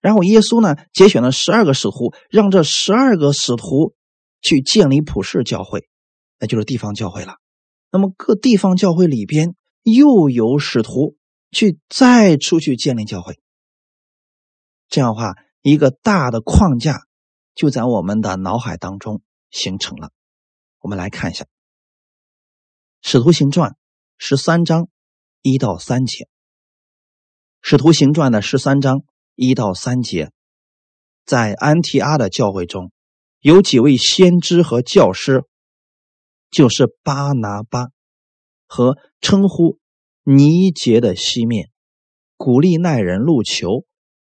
[0.00, 3.94] 然后耶稣呢节选了十二个使徒，让这十二个使徒
[4.40, 5.90] 去建立普世教会，
[6.38, 7.34] 那就是地方教会了。
[7.90, 11.18] 那么各地方教会里边又有使徒
[11.50, 13.38] 去再出去建立教会，
[14.88, 17.02] 这样的话，一个大的框架
[17.54, 20.12] 就在我们的脑海当中形成了。
[20.78, 21.44] 我们来看一下
[23.02, 23.72] 《使徒行传》
[24.20, 24.88] 十三章
[25.42, 26.24] 一到三节，
[27.62, 29.04] 《使徒行传》的十三章
[29.36, 30.32] 一到三节，
[31.24, 32.90] 在安提阿的教会中
[33.38, 35.44] 有几位先知和教师，
[36.50, 37.90] 就是巴拿巴
[38.66, 39.78] 和称呼
[40.24, 41.70] 尼杰的西面，
[42.36, 43.86] 古利奈人路求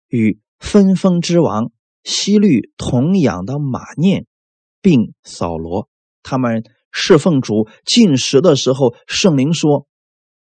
[0.09, 1.73] 与分封之王
[2.05, 4.27] 西律同养的马念，
[4.83, 5.89] 并扫罗。
[6.23, 9.87] 他们侍奉主进食的时候，圣灵说：“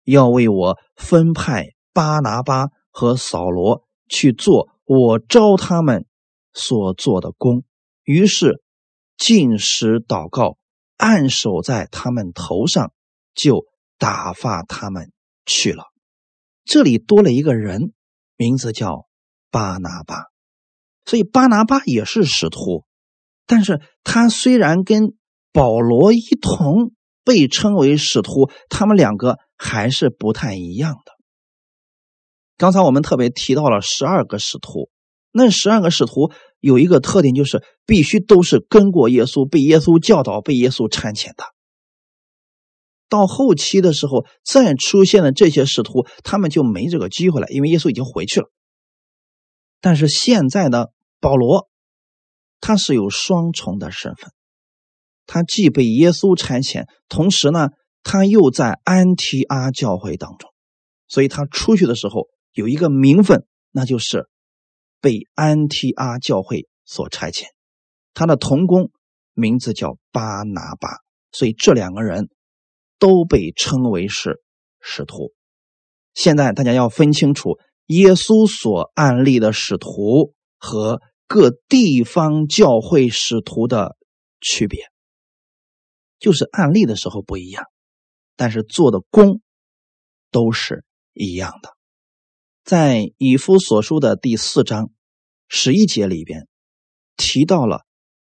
[0.04, 6.06] 要为我分派巴拿巴和扫罗去做我招他们
[6.52, 7.64] 所做的工。”
[8.04, 8.62] 于是
[9.16, 10.56] 进食祷告，
[10.96, 12.92] 按手在他们头上，
[13.34, 13.66] 就
[13.98, 15.12] 打发他们
[15.46, 15.84] 去了。
[16.64, 17.92] 这里多了一个人，
[18.36, 19.06] 名字叫
[19.50, 20.26] 巴拿巴，
[21.04, 22.84] 所以巴拿巴也是使徒，
[23.46, 25.14] 但是他虽然跟
[25.52, 26.92] 保罗一同
[27.24, 31.12] 被称为使徒，他们两个还是不太一样的。
[32.56, 34.88] 刚才我们特别提到了十二个使徒，
[35.30, 41.44] 那十二个使徒有一个特点，就是必须都是跟过耶稣、被耶稣教导、被耶稣差遣的。
[43.08, 48.48] 到后期的时候，再出现的这些使徒，他们就没这个机会了，因为耶稣已经回去了。
[49.80, 51.68] 但是现在的保罗，
[52.60, 54.32] 他是有双重的身份。
[55.32, 57.70] 他既被耶稣差遣，同时呢，
[58.02, 60.50] 他又在安提阿教会当中，
[61.08, 64.28] 所以他出去的时候有一个名分，那就是
[65.00, 67.44] 被安提阿教会所差遣。
[68.12, 68.90] 他的同工
[69.32, 70.98] 名字叫巴拿巴，
[71.30, 72.28] 所以这两个人
[72.98, 74.42] 都被称为是
[74.82, 75.32] 使徒。
[76.12, 83.96] 现在大家要分清楚耶稣所案例的使徒和各地方教会使徒的
[84.42, 84.91] 区别。
[86.22, 87.64] 就是案例的时候不一样，
[88.36, 89.40] 但是做的功
[90.30, 91.76] 都是一样的。
[92.62, 94.92] 在以夫所书的第四章
[95.48, 96.46] 十一节里边
[97.16, 97.84] 提到了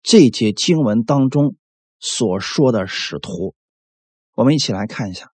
[0.03, 1.57] 这节经文当中
[2.01, 3.55] 所说的使徒，
[4.33, 5.31] 我们一起来看一下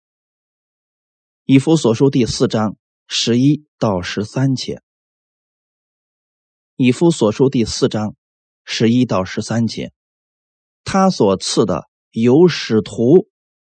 [1.46, 4.82] 以夫所书第四章十一到十三节。
[6.78, 8.16] 以夫所书第四章
[8.64, 9.92] 十一到十三节，
[10.84, 11.89] 他所赐的。
[12.12, 13.28] 有使徒，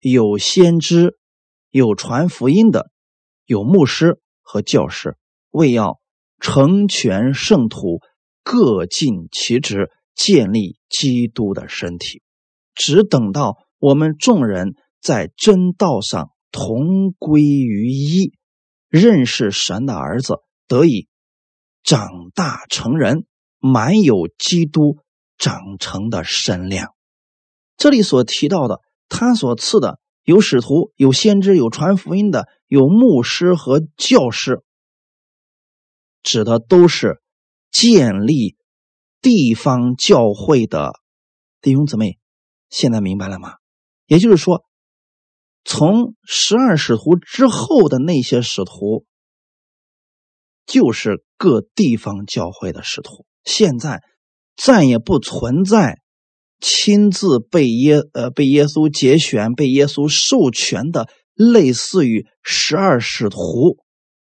[0.00, 1.18] 有先知，
[1.70, 2.90] 有传福音的，
[3.44, 5.16] 有牧师和教师，
[5.50, 6.00] 为要
[6.38, 8.00] 成全圣徒，
[8.42, 12.22] 各尽其职，建立基督的身体。
[12.74, 18.32] 只等到我们众人在真道上同归于一，
[18.88, 21.08] 认识神的儿子，得以
[21.82, 23.26] 长大成人，
[23.58, 24.98] 满有基督
[25.36, 26.94] 长成的身量。
[27.76, 34.62] 这里所提到的，他所赐的有使徒、有先知、有传福音的、有牧师和教师，
[36.22, 37.20] 指的都是
[37.70, 38.56] 建立
[39.20, 40.92] 地方教会的
[41.60, 42.18] 弟兄姊妹。
[42.70, 43.54] 现在明白了吗？
[44.06, 44.64] 也就是说，
[45.64, 49.06] 从十二使徒之后的那些使徒，
[50.66, 53.26] 就是各地方教会的使徒。
[53.44, 54.02] 现在
[54.56, 56.01] 再也不存在
[56.62, 63.76] 亲自被耶呃被耶稣节选、被耶稣授权的类似于十二使徒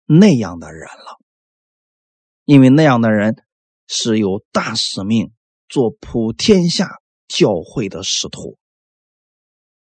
[0.05, 1.19] 那样的人了，
[2.43, 3.35] 因为那样的人
[3.87, 5.31] 是有大使命，
[5.67, 6.99] 做普天下。
[7.27, 8.59] 教会的使徒，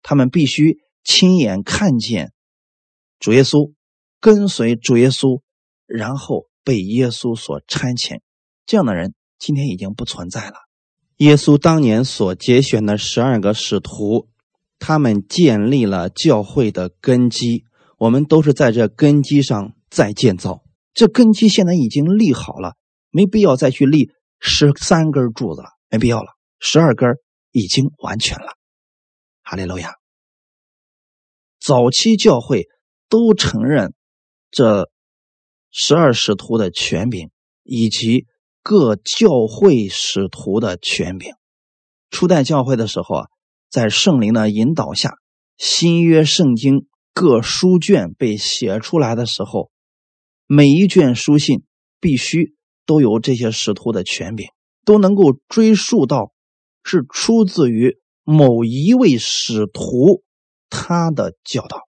[0.02, 2.30] 他们必须亲眼看见
[3.18, 3.72] 主耶稣，
[4.20, 5.40] 跟随主耶稣，
[5.86, 8.20] 然后被耶稣所差遣。
[8.66, 10.56] 这样的人今天已经不存在了。
[11.22, 14.28] 耶稣当年所节选的十二个使徒，
[14.80, 17.64] 他们建立了教会的根基。
[17.96, 20.64] 我们都是在这根基上再建造。
[20.92, 22.74] 这根基现在已经立好了，
[23.10, 26.32] 没必要再去立十三根柱子了，没必要了。
[26.58, 27.08] 十二根
[27.52, 28.56] 已经完全了，
[29.44, 29.94] 哈利路亚。
[31.60, 32.66] 早期教会
[33.08, 33.94] 都承认
[34.50, 34.90] 这
[35.70, 37.30] 十二使徒的权柄，
[37.62, 38.26] 以及
[38.62, 41.34] 各教会使徒的权柄。
[42.10, 43.26] 初代教会的时候啊，
[43.70, 45.14] 在圣灵的引导下，
[45.56, 49.70] 新约圣经各书卷被写出来的时候，
[50.46, 51.64] 每一卷书信
[52.00, 52.54] 必须
[52.86, 54.48] 都有这些使徒的权柄，
[54.84, 56.32] 都能够追溯到。
[56.84, 60.24] 是出自于某一位使徒
[60.68, 61.82] 他的教导，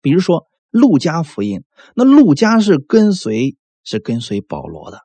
[0.00, 1.60] 比如说《路加福音》，
[1.94, 5.02] 那路加是跟随是跟随保罗的，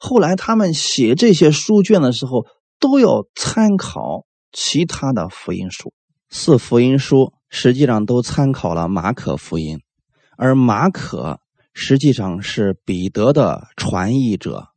[0.00, 2.46] 后来他们写这些书卷的时候
[2.80, 5.92] 都要参考其他的福音书。
[6.30, 9.78] 四福音书实际上都参考了马可福音，
[10.36, 11.40] 而马可
[11.74, 14.68] 实际上是彼得的传译者，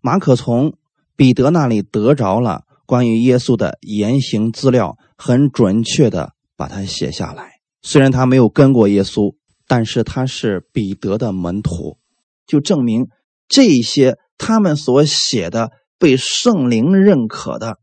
[0.00, 0.74] 马可从。
[1.16, 7.54] 彼得那里得着了关于耶稣的言行资料，很准确的把它写下来。
[7.82, 9.34] 虽然他没有跟过耶稣，
[9.66, 11.98] 但是他是彼得的门徒，
[12.46, 13.08] 就证明
[13.48, 17.78] 这些他们所写的被圣灵认可的，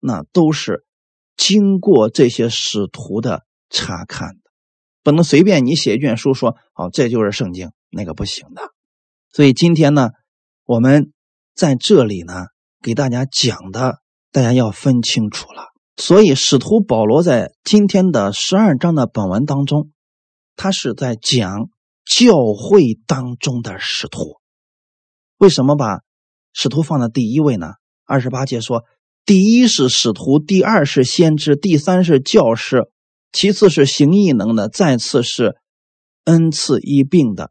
[0.00, 0.84] 那都是
[1.36, 4.50] 经过这些使徒的查看的，
[5.02, 8.62] 不能随便你写一卷书说哦这就是圣经，那个不行的。
[9.30, 10.10] 所以今天呢，
[10.64, 11.12] 我们
[11.54, 12.46] 在这里呢。
[12.84, 13.98] 给大家讲的，
[14.32, 15.68] 大家要分清楚了。
[15.96, 19.92] 所以，使徒保罗在今天的十二章的本文当中，
[20.56, 21.68] 他是在讲
[22.04, 24.40] 教会当中的使徒。
[25.42, 26.02] 为什么把
[26.52, 27.72] 使徒放在第一位呢？
[28.04, 28.84] 二十八节说，
[29.24, 32.92] 第一是使徒，第二是先知，第三是教师，
[33.32, 35.56] 其次是行异能的，再次是
[36.22, 37.50] 恩赐医病的、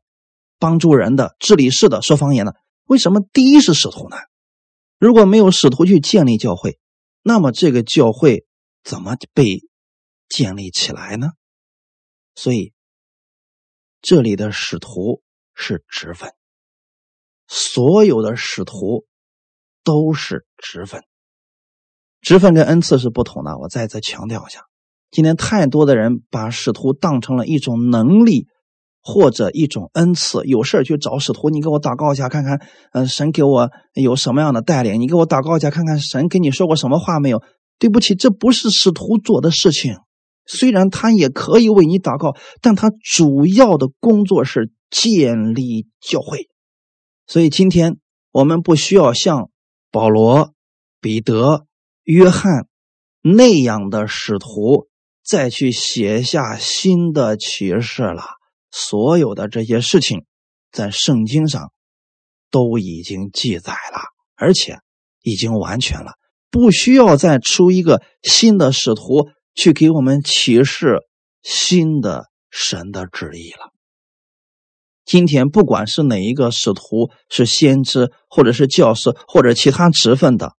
[0.57, 2.55] 帮助人的、治理事的、说方言的。
[2.85, 4.15] 为什么第一是使徒呢？
[4.97, 6.79] 如果没有使徒去建立教会，
[7.21, 8.45] 那么这个教会
[8.85, 9.63] 怎么被
[10.29, 11.31] 建立起来呢？
[12.35, 12.71] 所以，
[14.01, 15.21] 这里的使徒
[15.53, 16.31] 是职分，
[17.51, 19.03] 所有的使徒
[19.83, 21.03] 都是职分。
[22.21, 23.57] 职分跟恩赐是不同的。
[23.57, 24.61] 我再次强调一下，
[25.11, 28.47] 今天太多的人把使徒当成了一种能力。
[29.03, 32.61] 或者一种恩赐，有事去找使徒，你给我祷告一下，看看，
[32.93, 35.01] 嗯，神给我有什么样的带领？
[35.01, 37.41] 你给我祷告一下，看看神跟你说过什么话没有？
[37.79, 39.95] 对不起，这不是使徒做的事情。
[40.45, 46.50] 虽然他也可以为你祷告，但他主要的工作是建立教会。
[47.27, 47.97] 所以今天
[48.31, 49.49] 我们不需要像
[49.91, 50.53] 保罗、
[50.99, 51.65] 彼得、
[52.03, 52.67] 约翰
[53.21, 54.87] 那样的使徒
[55.23, 58.23] 再去写下新的启示了。
[58.71, 60.25] 所有的这些事情，
[60.71, 61.73] 在圣经上
[62.49, 63.99] 都已经记载了，
[64.35, 64.79] 而且
[65.21, 66.13] 已经完全了，
[66.49, 70.99] 不需要再出一个新的使徒去给我们启示
[71.41, 73.70] 新的神的旨意了。
[75.11, 80.55] 今天，不管是哪一个使徒，是先知，或者是教师，或者其他职分的，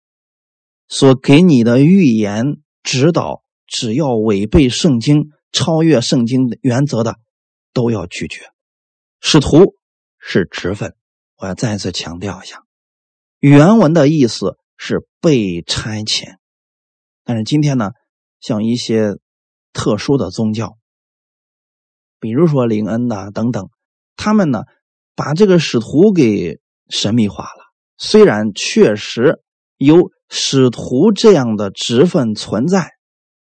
[0.90, 7.16] 所给你的预言指导，只要违背圣经、超越圣经的原则的。
[7.74, 8.52] 都要拒绝。
[9.22, 9.78] 使徒
[10.20, 10.94] 是职分，
[11.38, 12.66] 我要再次强调一下，
[13.40, 16.36] 原文的意思是被差遣。
[17.24, 17.92] 但是今天呢，
[18.42, 19.16] 像一些
[19.72, 20.78] 特殊的宗教，
[22.20, 23.70] 比如说灵恩呐等等，
[24.24, 24.66] 他们呢
[25.16, 26.60] 把这个使徒给
[26.90, 27.74] 神秘化了。
[27.98, 29.40] 虽然确实
[29.78, 32.92] 有使徒这样的职分存在，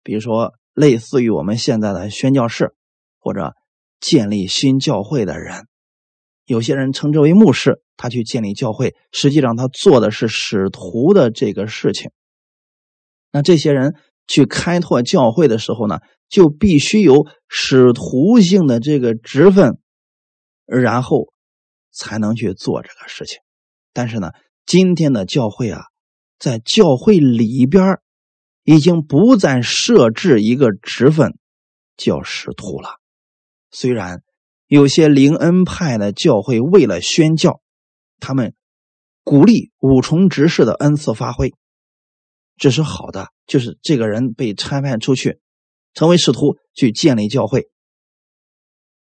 [0.05, 2.75] 比如说类似于我们现在的宣教士
[3.19, 3.55] 或者
[4.01, 5.67] 建立新教会的人，
[6.47, 12.13] 有些人称之为牧师，他去建立教会，实际上他做的是使徒的这个事情。
[13.33, 13.97] 那这些人
[14.29, 15.99] 去开拓教会的时候呢，
[16.29, 19.79] 就必须有使徒性的这个职分，
[20.81, 21.33] 然后
[21.91, 23.39] 才能去做这个事情。
[23.93, 24.31] 但是呢，
[24.65, 25.83] 今天的教会啊，
[26.39, 27.99] 在教会里边
[28.65, 31.37] 已经不再设置一个职分
[31.97, 33.01] 叫使徒了。
[33.71, 34.23] 虽然
[34.67, 37.61] 有些灵恩派的教会为了宣教，
[38.21, 38.55] 他们
[39.25, 41.53] 鼓励五重执事的恩赐发挥。
[42.57, 45.41] 这是好的，就是这个人被差派出去，
[45.95, 47.69] 成为使徒去建立教会。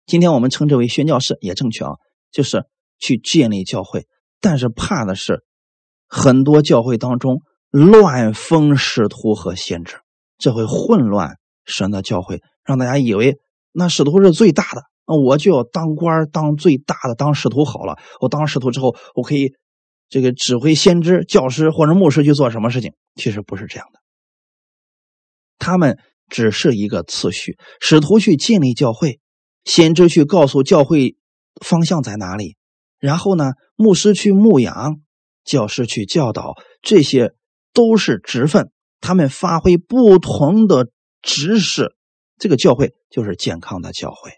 [0.07, 1.93] 今天我们称之为宣教士也正确啊，
[2.31, 2.65] 就是
[2.99, 4.07] 去建立教会。
[4.41, 5.45] 但是怕的是，
[6.07, 7.41] 很多教会当中
[7.71, 9.97] 乱封使徒和先知，
[10.39, 13.39] 这会混乱神的教会，让大家以为
[13.73, 17.99] 那使徒是最大的，那我就要当官当最大的，当使徒好了。
[18.21, 19.53] 我当使徒之后，我可以。
[20.11, 23.99] 这个指挥先知、教师或者牧师去做什么事情，其实不是这样的。
[25.59, 25.99] 他们
[26.29, 29.19] 只是一个次序，使徒去建立教会，
[29.65, 31.17] 先知去告诉教会
[31.65, 32.57] 方向在哪里，
[32.99, 35.01] 然后呢，牧师去牧养，
[35.45, 37.35] 教师去教导，这些
[37.73, 38.71] 都是职分。
[39.01, 40.89] 他们发挥不同的
[41.21, 41.95] 职事，
[42.39, 44.33] 这个教会就是健康的教会。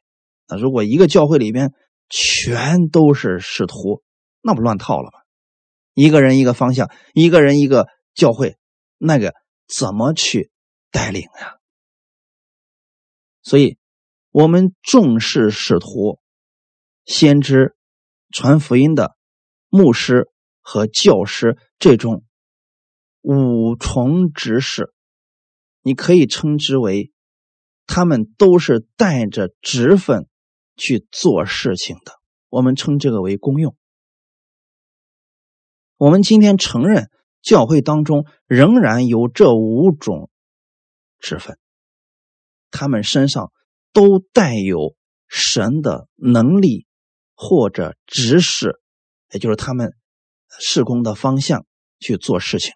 [0.49, 1.73] 那如果一个教会里边
[2.09, 4.03] 全都是使徒，
[4.43, 5.21] 那不乱套了吗？
[5.95, 8.57] 一个人一个方向，一个人一个教会，
[8.99, 9.35] 那个
[9.67, 10.51] 怎么去
[10.91, 11.57] 带领呀？
[13.43, 13.79] 所以，
[14.37, 16.21] 我们重视使徒、
[17.07, 17.75] 先知、
[18.31, 19.17] 传福音的
[19.71, 20.29] 牧师
[20.61, 22.23] 和教师这种
[23.23, 24.93] 五重执事，
[25.81, 27.13] 你可以称之为
[27.87, 30.29] 他们都是带着职分
[30.77, 32.13] 去做事情的。
[32.51, 33.75] 我们称这个为公用。
[35.97, 37.09] 我们今天承认，
[37.41, 40.29] 教会当中仍然有这五种
[41.19, 41.59] 职分，
[42.71, 43.51] 他们身上
[43.97, 44.95] 都带有
[45.27, 46.85] 神的能力
[47.35, 48.79] 或者指示，
[49.33, 49.95] 也就是他们
[50.61, 51.65] 事工的方向
[51.99, 52.75] 去做事情。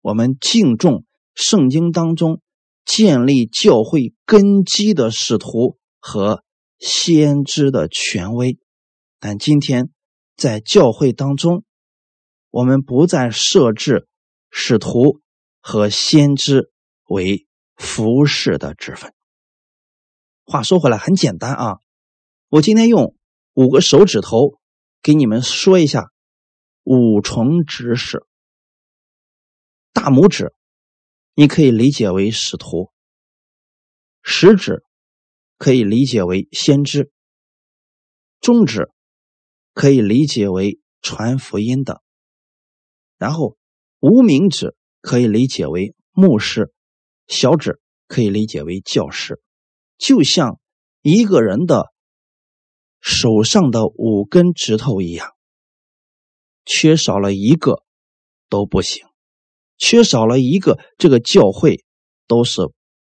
[0.00, 2.40] 我们敬重圣经当中
[2.84, 6.44] 建立教会根基的使徒和
[6.78, 8.60] 先知的权威，
[9.18, 9.90] 但今天
[10.36, 11.64] 在教会当中。
[12.50, 14.06] 我们不再设置
[14.50, 15.20] 使徒
[15.60, 16.70] 和先知
[17.08, 19.12] 为服侍的职分。
[20.50, 21.80] 话说回来，很简单啊，
[22.48, 23.14] 我今天用
[23.52, 24.58] 五个手指头
[25.02, 26.10] 给你们说一下
[26.84, 28.24] 五重指使。
[29.92, 30.54] 大拇指
[31.34, 32.90] 你可以理解为使徒，
[34.22, 34.82] 食指
[35.58, 37.12] 可以理解为先知，
[38.40, 38.90] 中指
[39.74, 42.00] 可以理解为传福音的。
[43.18, 43.58] 然后，
[44.00, 46.72] 无名指可以理解为牧师，
[47.26, 49.42] 小指可以理解为教师，
[49.98, 50.58] 就像
[51.02, 51.92] 一个人的
[53.00, 55.32] 手上的五根指头一样，
[56.64, 57.82] 缺少了一个
[58.48, 59.06] 都不行，
[59.76, 61.84] 缺少了一个，这个教会
[62.26, 62.62] 都是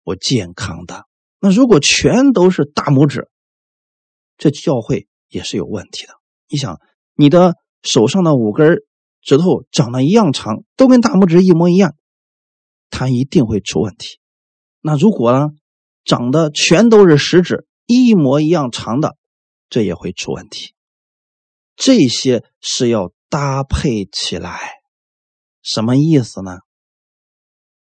[0.05, 1.05] 不健康的。
[1.41, 3.29] 那如果全都是大拇指，
[4.39, 6.15] 这教会也是有问题的。
[6.49, 6.81] 你想，
[7.15, 8.79] 你的手上的五根
[9.21, 11.95] 指头长得一样长，都跟大拇指一模一样，
[12.91, 14.19] 它一定会出问题。
[14.81, 15.49] 那如果呢，
[16.07, 19.19] 长得全都是食指一模一样长的，
[19.69, 20.73] 这也会出问题。
[21.75, 24.59] 这些是要搭配起来，
[25.63, 26.61] 什么意思呢？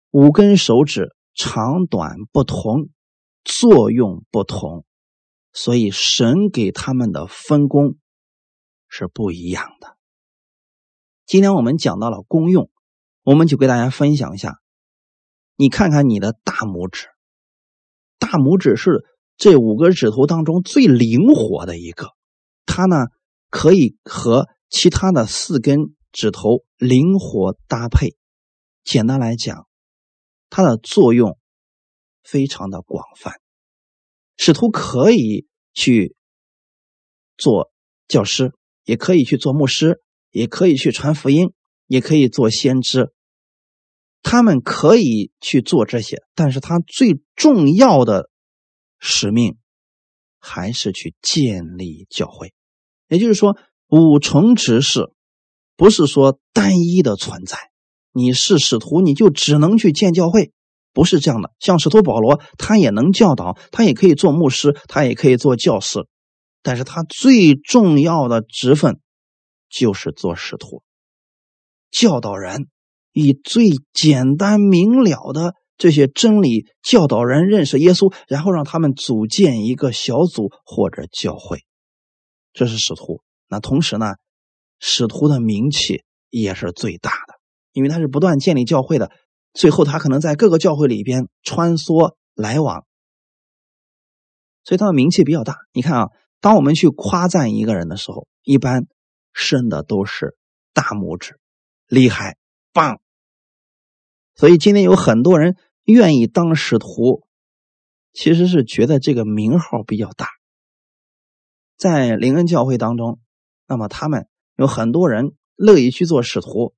[0.09, 2.89] 五根手指长短不同，
[3.43, 4.85] 作用不同，
[5.53, 7.95] 所以神给他们的分工
[8.89, 9.95] 是不一样的。
[11.27, 12.71] 今天我们讲到了功用，
[13.21, 14.59] 我们就给大家分享一下。
[15.55, 17.07] 你看看你的大拇指，
[18.19, 19.05] 大拇指是
[19.37, 22.09] 这五个指头当中最灵活的一个，
[22.65, 23.07] 它呢
[23.49, 28.15] 可以和其他的四根指头灵活搭配。
[28.83, 29.67] 简单来讲，
[30.49, 31.37] 它的作用
[32.23, 33.39] 非常的广泛。
[34.37, 36.15] 使徒可以去
[37.37, 37.71] 做
[38.07, 38.53] 教师，
[38.83, 40.01] 也可以去做牧师。
[40.31, 41.53] 也可以去传福音，
[41.87, 43.13] 也可以做先知，
[44.27, 48.31] 他们可以去做这些，但是他最重要的
[48.97, 49.57] 使命
[50.39, 52.51] 还是去建立教会。
[53.07, 53.55] 也就是说，
[53.87, 55.13] 五重执事
[55.77, 57.69] 不是说单一的存在。
[58.11, 60.51] 你是使徒，你就只能去建教会，
[60.91, 61.53] 不是这样的。
[61.59, 66.07] 像使徒保罗，他也能教导，他也可以做牧师，他也可以做教师，
[66.63, 68.99] 但是他最重要的职分
[69.69, 70.81] 就是做使徒，
[71.91, 72.69] 教导人，
[73.15, 81.59] 以最简单明了的这些真理教导人认识耶稣，然后让他们组建一个小组或者教会。
[82.51, 84.15] 这是使徒，那同时呢，
[84.79, 87.35] 使徒的名气也是最大的，
[87.71, 89.09] 因为他是不断建立教会的，
[89.53, 92.83] 最后他可能在各个教会里边穿梭来往，
[94.65, 95.55] 所以他的名气比较大。
[95.71, 96.07] 你看啊，
[96.41, 98.87] 当我们去夸赞一个人的时候，一般
[99.31, 100.35] 伸的都是
[100.73, 101.39] 大拇指，
[101.87, 102.35] 厉害，
[102.73, 102.99] 棒。
[104.35, 107.25] 所以今天有很多人愿意当使徒，
[108.13, 110.27] 其实是觉得这个名号比较大。
[111.77, 113.19] 在灵恩教会当中，
[113.67, 116.73] 那么他们有很多人乐意去做使徒。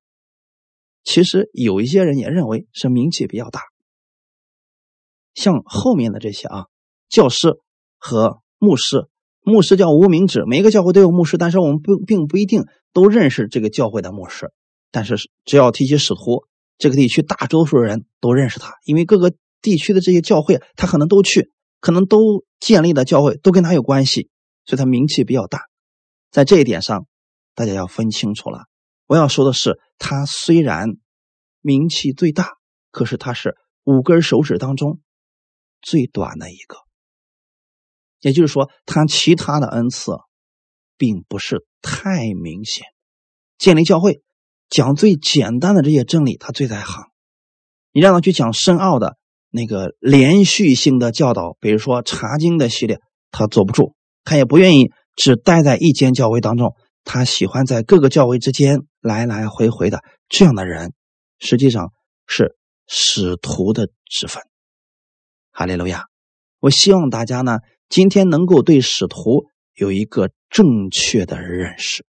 [1.04, 3.62] 其实有一些人也认为是名气比较大，
[5.32, 6.66] 像后面的这些啊，
[7.08, 7.58] 教师
[7.96, 9.08] 和牧师，
[9.40, 14.52] 牧师叫无名指，每一个教会都有牧师，但是我们不并不一定都认识这个教会的牧师。
[14.90, 16.44] 但是只要提起使徒，
[16.78, 21.50] 这个地区大多数人都认识他，因为各个地区的这些教会他可能都去，
[21.80, 24.30] 可能都建立的教会都跟他有关系。
[24.64, 25.62] 所以他名气比较大，
[26.30, 27.06] 在这一点上，
[27.54, 28.66] 大家要分清楚了。
[29.06, 30.88] 我要说的是，他虽然
[31.62, 32.58] 名气最大，
[32.90, 35.00] 可是他是五根手指当中
[35.80, 36.76] 最短的一个。
[38.20, 40.12] 也就是说，他其他的恩赐
[40.98, 42.84] 并不是太明显。
[43.56, 44.22] 建立教会，
[44.68, 47.04] 讲最简单的这些真理，他最在行。
[47.92, 49.16] 你让他去讲深奥的
[49.50, 53.00] 那个连续性的教导，比如说查经的系列，
[53.30, 53.94] 他坐不住。
[54.24, 60.02] 他也不愿意只待在一间教会当中，他喜欢在各个教会之间来来回回的。
[60.28, 60.92] 这样的人，
[61.38, 61.92] 实际上
[62.26, 62.56] 是
[62.86, 64.42] 使徒的职分。
[65.50, 66.04] 哈利路亚！
[66.60, 72.04] 我希望大家呢，今天能够对使徒有一个正确的认识，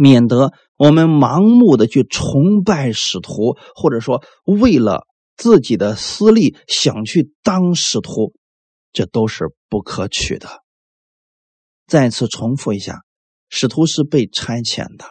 [0.00, 8.32] 免得我们盲目的去崇拜使徒，或者说为了自己的私利想去当使徒，
[8.94, 10.62] 这都是不可取的。
[11.86, 13.02] 再次重复一下，
[13.50, 15.04] 使徒是被差遣的。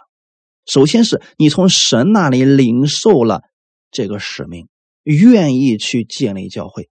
[0.66, 3.44] 首先是你从神那里领受了
[3.92, 4.70] 这个使命，
[5.04, 6.90] 愿意去建立教会。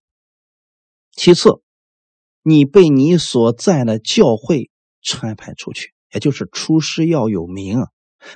[1.17, 1.61] 其次，
[2.45, 4.71] 你被你所在的教会
[5.03, 7.85] 差派出去，也就是出师要有名。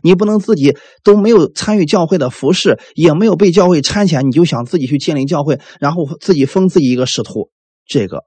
[0.03, 7.51] 你不能自己都没有参与教会的服饰，也没有被教会差遣，你就想自己去建立教会，然后自己封自己一个使徒，
[7.85, 8.23] 这个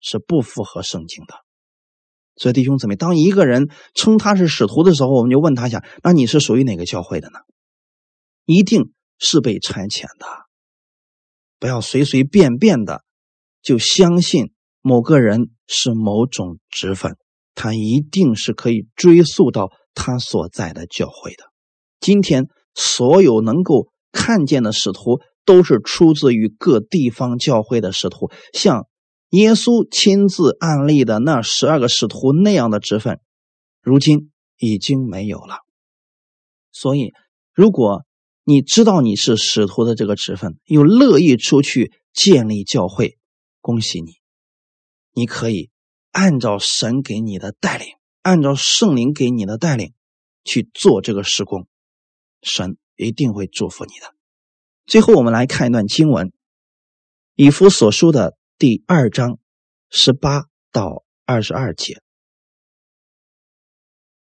[0.00, 1.34] 是不符合圣经的。
[2.36, 7.38] 所以弟兄姊妹，当一个人称他是使徒的时候，我们就问他一下：那你是属于哪个教会的呢？
[8.44, 10.26] 一定是被差遣的，
[11.58, 13.02] 不要随随便便的
[13.62, 14.52] 就相信
[14.82, 17.16] 某个人是某种职分，
[17.54, 21.44] 他一定是可以追溯到他所在的教会的。
[22.00, 28.86] 今天所有能够看见的使徒，都是出自于各地方教会的使徒，像。
[29.32, 33.18] 耶稣亲自案例的那十二个使徒那样的职分，
[33.80, 35.60] 如今已经没有了。
[36.70, 37.12] 所以，
[37.54, 38.02] 如果
[38.44, 43.16] 你知道你是使徒的这个职分，又乐意出去建立教会，
[43.62, 44.10] 恭喜你，
[45.14, 45.70] 你可以
[46.12, 47.88] 按照神给你的带领，
[48.22, 49.92] 按照圣灵给你的带领
[50.44, 51.66] 去做这个施工，
[52.42, 54.14] 神一定会祝福你的。
[54.86, 56.32] 最后，我们来看一段经文，
[57.34, 58.36] 以弗所书的。
[58.58, 59.40] 第二章
[59.90, 62.00] 十八到二十二节，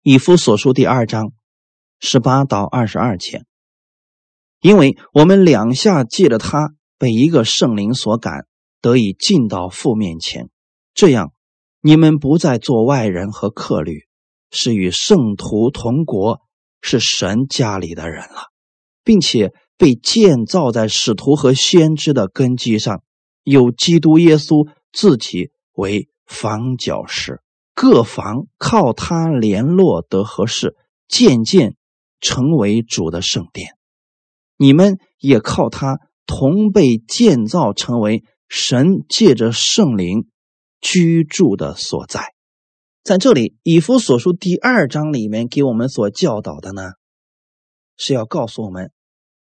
[0.03, 1.31] 以夫所书第二章
[1.99, 3.45] 十八到二十二节，
[4.59, 8.45] 因为我们两下借着他被一个圣灵所感，
[8.79, 10.51] 得以进到父面前，
[10.93, 11.33] 这样
[11.87, 14.01] 你们不再做外人和客旅，
[14.51, 16.41] 是与圣徒同国，
[16.81, 18.51] 是神家里的人了，
[19.05, 23.03] 并且被建造在使徒和先知的根基上。
[23.45, 27.39] 有基督耶稣自己为房角石，
[27.73, 30.75] 各房靠他联络得合适，
[31.07, 31.77] 渐渐
[32.19, 33.69] 成为主的圣殿。
[34.57, 40.27] 你们也靠他同被建造，成为神借着圣灵
[40.81, 42.33] 居住的所在。
[43.03, 46.91] 在这里，以弗所书第二章里面给我们所教导的呢，
[47.95, 48.91] 是要告诉我们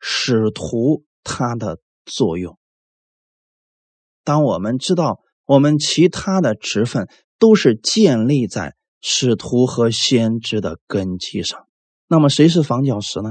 [0.00, 2.58] 使徒他的作用。
[4.22, 7.08] 当我们知道我们其他的职分
[7.38, 11.66] 都是建立在使徒和先知的根基上。
[12.08, 13.30] 那么谁是房角石呢？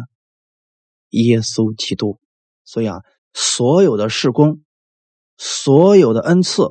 [1.10, 2.20] 耶稣基督。
[2.66, 2.98] 所以啊，
[3.34, 4.64] 所有的事工、
[5.38, 6.64] 所有的恩赐、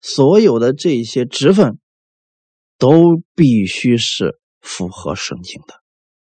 [0.00, 1.78] 所有的这些职分，
[2.78, 5.74] 都必须是符合圣经的，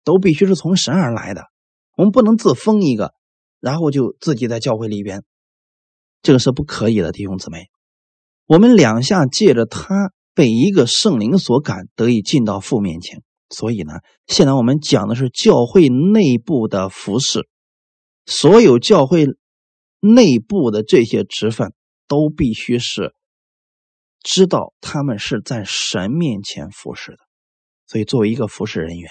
[0.05, 1.45] 都必须是从神而来的。
[1.97, 3.13] 我们不能自封一个，
[3.61, 5.25] 然后就自己在教会里边，
[6.23, 7.67] 这个是不可以的，弟兄姊妹。
[8.47, 13.23] 我们两下借着他被一个圣灵所感，得以进到父面前。
[13.49, 13.95] 所以呢，
[14.27, 17.49] 现在我们讲的是教会内部的服饰。
[18.25, 19.27] 所有教会
[20.01, 21.73] 内部的这些职分，
[22.09, 23.15] 都必须是
[24.27, 27.19] 知道他们是在神面前服侍的。
[27.87, 29.09] 所以，作为一个服侍人员，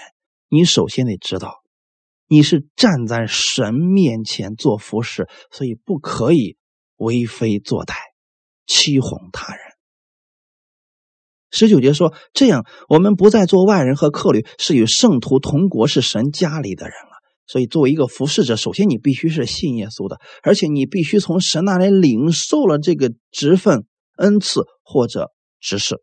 [0.50, 1.62] 你首先得知道，
[2.28, 6.58] 你是站在神面前做服侍，所以不可以
[6.96, 7.94] 为非作歹、
[8.66, 9.62] 欺哄他人。
[11.50, 17.16] 十九节说：“这样，我们不再做外人和客旅，是与圣徒同国，是神家里的人了。”
[17.48, 23.86] 所以，作为一个服侍者，首先你必须是信耶稣的，而且你必须从神那里领受了这个职分、
[24.16, 26.02] 恩赐或者职事。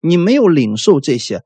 [0.00, 1.44] 你没有领受这些，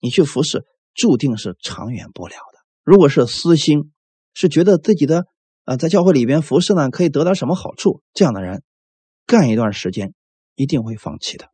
[0.00, 0.64] 你去服侍，
[0.94, 2.58] 注定是长远不了的。
[2.82, 3.92] 如果是私心，
[4.34, 5.26] 是觉得自己的
[5.64, 8.62] 啊在教会里边服侍呢可以得到什么好处，这样的人
[9.26, 10.14] 干一段时间
[10.54, 11.50] 一定会放弃的，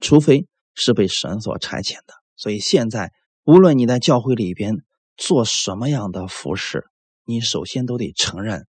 [0.00, 2.14] 除非是被神所差遣的。
[2.36, 3.12] 所以现在，
[3.44, 4.76] 无论你在教会里边，
[5.16, 6.86] 做什么样的服饰，
[7.24, 8.66] 你首先都得承认，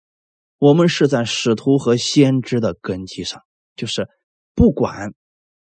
[0.58, 3.42] 我们是在使徒和先知的根基上。
[3.76, 4.08] 就是
[4.54, 5.14] 不管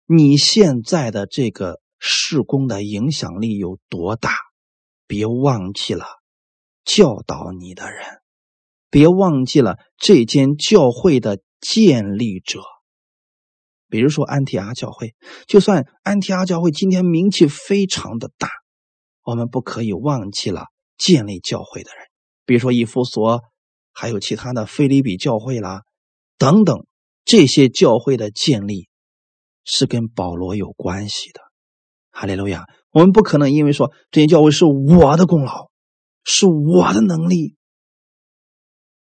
[0.07, 4.33] 你现在的这个事工的影响力有多大，
[5.07, 6.07] 别忘记了
[6.85, 8.21] 教导你的人，
[8.91, 12.61] 别忘记了这间教会的建立者。
[13.91, 15.15] 比如说安提阿教会，
[15.47, 18.49] 就算安提阿教会今天名气非常的大。
[19.23, 22.07] 我们不可以忘记了建立教会的人，
[22.47, 23.43] 比如说以弗所，
[23.93, 25.83] 还有其他的菲利比教会啦，
[26.39, 26.87] 等等，
[27.29, 28.89] 这些教会的建立
[29.63, 31.43] 是跟保罗有关系的。
[32.11, 32.65] 哈利路亚！
[32.91, 35.69] 我们不可能因为说这些教会是我的功劳，
[36.25, 37.55] 是我的能力，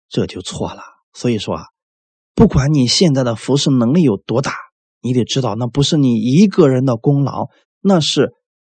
[0.09, 0.81] 这就错了。
[1.13, 1.65] 所以说啊，
[2.33, 4.53] 不管你现在的服侍能力有多大，
[5.01, 7.49] 你得知道那不是你一个人的功劳，
[7.79, 8.33] 那是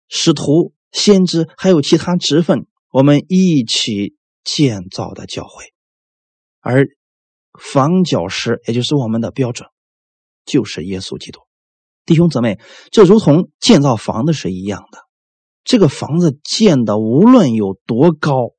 [0.08, 0.74] 使徒。
[0.92, 4.14] 先知还有其他职分，我们一起
[4.44, 5.72] 建造的教会，
[6.60, 6.86] 而
[7.62, 9.68] 房角石也就是我们的标准，
[10.44, 11.40] 就是耶稣基督。
[12.04, 12.58] 弟兄姊妹，
[12.90, 14.98] 这如同建造房子是一样的，
[15.62, 18.50] 这个房子建的无论有多高，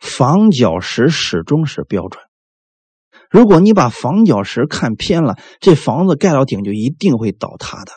[0.00, 2.20] 房角石始终是标准。
[3.30, 7.92] 如果你把房角石看偏了，这房子盖到顶就一定会倒塌的。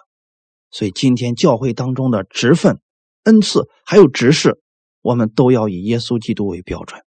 [0.69, 2.79] 所以今天教会当中的职分。
[3.23, 4.61] 恩赐还有执事，
[5.01, 7.01] 我们都要以耶稣基督为标准。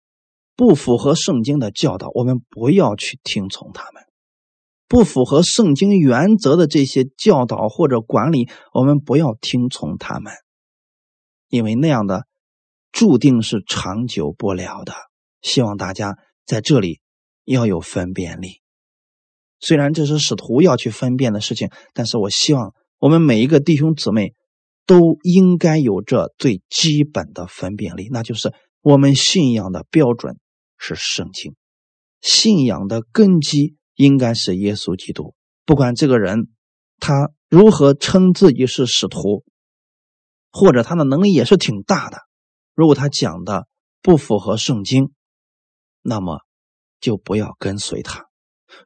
[0.57, 4.03] 不符合圣经的教导，我们不要去听从他们；
[4.89, 10.33] 不符合圣经原则的这些教导或者管理，我们不要听从他们，
[11.49, 12.27] 因为那样的
[12.93, 14.93] 注定是长久不了的。
[15.43, 17.01] 希望大家在这里
[17.45, 18.61] 要有分辨力。
[19.61, 24.35] 虽然这是使徒要去分辨的事情，但是我希望我们每一个弟兄姊妹。
[24.87, 28.53] 都应该有这最基本的分辨力，那就是
[28.83, 30.37] 我们信仰的标准
[30.77, 31.55] 是圣经，
[32.21, 35.35] 信仰的根基应该是耶稣基督。
[35.65, 36.49] 不管这个人
[36.99, 39.45] 他如何称自己是使徒，
[40.51, 42.19] 或者他的能力也是挺大的，
[42.75, 43.67] 如果他讲的
[44.03, 45.13] 不符合圣经，
[46.03, 46.41] 那么
[47.01, 48.23] 就不要跟随他；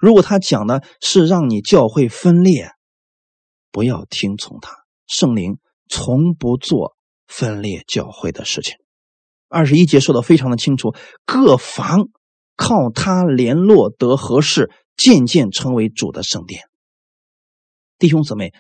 [0.01, 2.71] 如果他讲的是让你教会分裂，
[3.71, 4.75] 不要听从他。
[5.07, 5.59] 圣灵。
[5.91, 8.77] 从不做分裂教会的事情。
[9.49, 10.95] 二十一节说的非常的清楚，
[11.25, 12.09] 各房
[12.57, 16.63] 靠他联络得合适，渐渐成为主的圣殿。
[17.99, 18.53] 弟兄姊妹，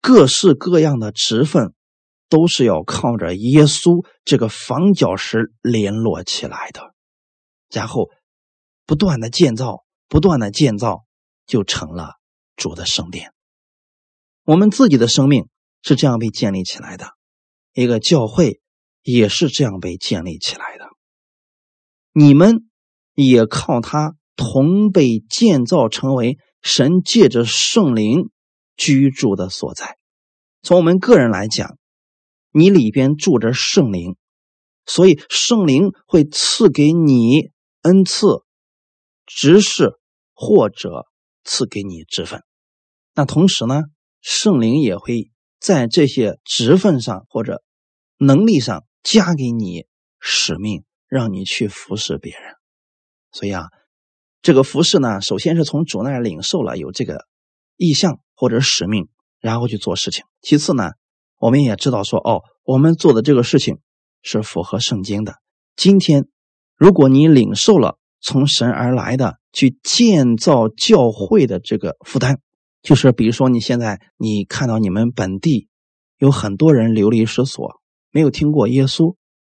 [0.00, 1.74] 各式各样的职分
[2.28, 6.94] 都是要靠着耶稣这个房角石联络起来的，
[7.70, 8.10] 然后
[8.86, 11.04] 不断的建造，不断的建造，
[11.46, 12.14] 就成了
[12.56, 13.32] 主的圣殿。
[14.44, 15.48] 我们自己的生命。
[15.82, 17.12] 是这样被建立起来的，
[17.72, 18.59] 一个教会
[19.02, 20.86] 也是这样被建立起来的。
[22.12, 22.68] 你们
[23.14, 28.30] 也靠它同被建造成为神借着圣灵
[28.76, 29.96] 居住的所在。
[30.62, 31.76] 从我们个人来讲，
[32.52, 34.16] 你里边住着圣灵，
[34.86, 37.50] 所以圣灵会赐给你
[37.82, 38.26] 恩赐、
[39.26, 39.92] 执事
[40.34, 41.06] 或者
[41.44, 42.42] 赐给你职分。
[43.14, 43.82] 那同时呢？
[44.22, 47.62] 圣灵也会在这些职分上或者
[48.18, 49.86] 能力上加给你
[50.18, 52.54] 使命，让你去服侍别人。
[53.32, 53.66] 所以啊，
[54.42, 57.26] 这个服侍呢，首先是从主那儿领受了有这个
[57.76, 59.08] 意向或者使命，
[59.40, 60.24] 然后去做事情。
[60.42, 60.92] 其次呢，
[61.38, 63.78] 我们也知道说，哦，我们做的这个事情
[64.22, 65.36] 是符合圣经的。
[65.76, 66.28] 今天，
[66.76, 72.38] 如果你领受了从神而来的去建造教会的这个负担，
[72.82, 75.68] 就是比如说你现在你看到你们本地
[76.18, 77.79] 有很多人流离失所，
[78.10, 79.14] 没有听过耶稣，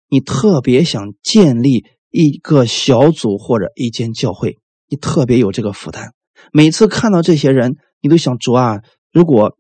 [0.10, 1.86] 你特别想建立。
[2.14, 4.58] 一个小组或者一间教会，
[4.90, 6.12] 你特别有这个负担。
[6.52, 8.82] 每次看到这些人，你都想主啊，
[9.14, 9.56] 如果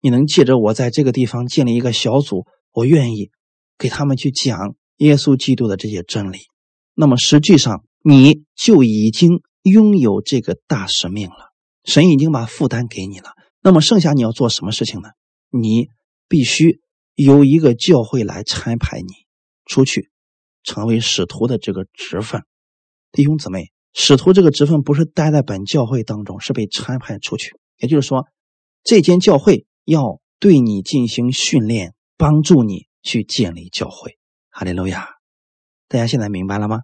[0.00, 3.28] 你能借着我在这个地方建立一个小组，我愿意
[3.76, 6.38] 给他们去讲耶稣基督的这些真理。
[6.94, 11.52] 那么实际上，你就已经拥有这个大使命了。
[11.84, 13.32] 神已经把负担给你了。
[13.60, 15.10] 那么剩下你要做什么事情呢？
[15.50, 15.88] 你
[16.30, 16.80] 必须
[17.14, 19.08] 由一个教会来差派你
[19.66, 20.10] 出去。
[20.62, 22.42] 成为使徒的这个职分，
[23.12, 27.56] 弟兄姊妹，使徒这个职分不是待在本教会当中，是被差派出去。
[27.78, 28.26] 也就是说，
[28.84, 34.18] 这间教会要对你进行训练，帮助你去建立教会。
[34.50, 35.08] 哈利路亚！
[35.88, 36.80] 大家现在明白了吗？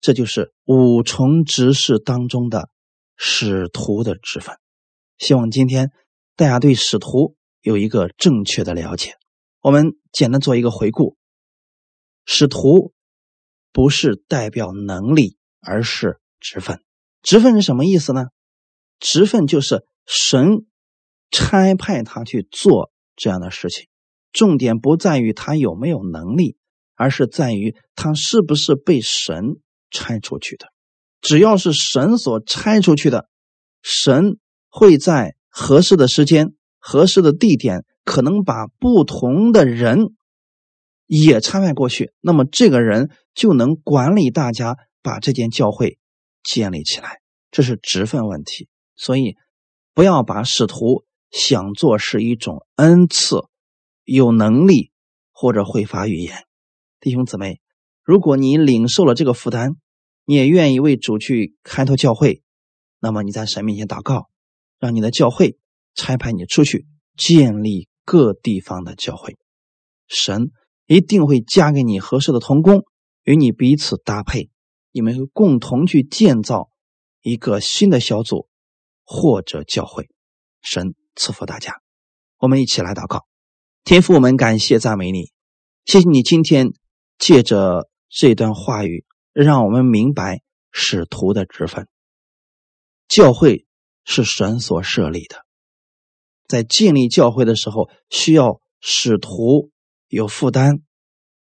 [0.00, 2.70] 这就是五重职事当中的
[3.16, 4.54] 使徒的职分。
[5.18, 5.90] 希望今天
[6.36, 9.14] 大家对使徒有一个正确的了解。
[9.66, 11.16] 我们简单做一个回顾，
[12.24, 12.92] 使徒。
[13.72, 16.80] 不是代表能力，而是职分。
[17.20, 18.28] 职分是什么意思呢？
[19.00, 20.64] 职分就是神
[21.32, 23.88] 差派他去做这样的事情。
[24.32, 26.56] 重点不在于他有没有能力，
[26.94, 29.56] 而是在于他是不是被神
[29.90, 30.68] 差出去的。
[31.20, 33.28] 只要是神所差出去的，
[33.82, 34.38] 神
[34.68, 40.14] 会在合适的时间、合适的地点，可能把不同的人。
[41.08, 45.98] 也参派过去，那么这个人就能管理大家，把这间教会
[46.42, 47.20] 建立起来。
[47.52, 49.36] 这是职分问题，所以
[49.94, 53.44] 不要把使徒想做是一种恩赐，
[54.02, 54.90] 有能力
[55.30, 56.44] 或者会发语言。
[56.98, 57.60] 弟兄姊妹，
[58.02, 59.76] 如果你领受了这个负担，
[60.24, 62.42] 你也愿意为主去开拓教会，
[62.98, 64.28] 那么你在神面前祷告，
[64.80, 65.56] 让你的教会
[65.94, 66.84] 差派你出去
[67.16, 69.36] 建立各地方的教会，
[70.08, 70.50] 神。
[70.88, 72.84] 一定会加给你合适的同工，
[73.24, 74.50] 与你彼此搭配，
[74.92, 76.70] 你们会共同去建造
[77.22, 78.48] 一个新的小组
[79.04, 80.08] 或者教会。
[80.62, 81.80] 神赐福大家，
[82.38, 83.26] 我们一起来祷告。
[83.82, 85.32] 天父，我们感谢赞美你，
[85.86, 86.68] 谢谢你今天
[87.18, 91.88] 借着这段话语，让我们明白使徒的职分。
[93.08, 93.66] 教会
[94.04, 95.44] 是神所设立的，
[96.48, 99.70] 在建立教会的时候，需要使徒。
[100.08, 100.82] 有负担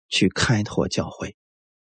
[0.10, 1.38] 去开拓教会，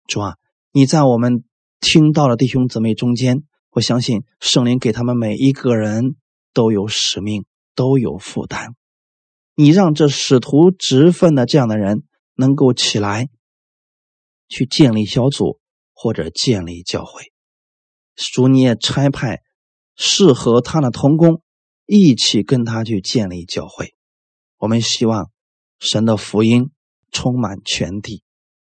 [0.06, 0.36] 主啊，
[0.74, 1.46] 你在我们
[1.80, 6.18] 听到的弟兄姊妹中间，我相信圣灵给他们每一个人
[6.54, 8.76] 都有使命，都有负担。
[9.56, 12.04] 你让这使徒职分的这样的人
[12.36, 13.30] 能够起来，
[14.50, 15.62] 去建立小组
[15.94, 17.32] 或者建立教会。
[18.34, 19.42] 主，你也差派
[19.96, 21.42] 适合他的同工
[21.88, 23.96] 一起跟他去建立教会。
[24.60, 25.32] 我们希望。
[25.80, 26.72] 神的福音
[27.12, 28.24] 充满全地，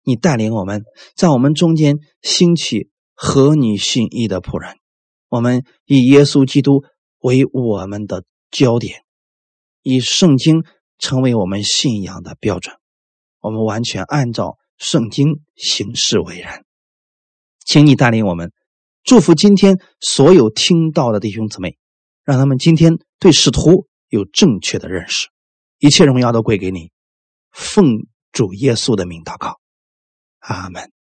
[0.02, 0.82] 你带领我们
[1.14, 4.74] 在我们中间兴起合你心意的仆人。
[5.28, 6.82] 我们以耶稣基督
[7.20, 9.04] 为我们的焦点，
[9.82, 10.64] 以圣经
[10.98, 12.74] 成为我们信仰的标准。
[13.38, 16.64] 我们完全按照圣经行事为人。
[17.64, 18.50] 请你带领我们，
[19.04, 21.78] 祝福今天所有听到的弟兄姊妹，
[22.24, 25.28] 让他们今天对使徒有正确的认识。
[25.78, 26.90] 一切荣耀都归给你。
[27.50, 29.60] 奉主耶稣的名祷告，
[30.40, 30.92] 阿门。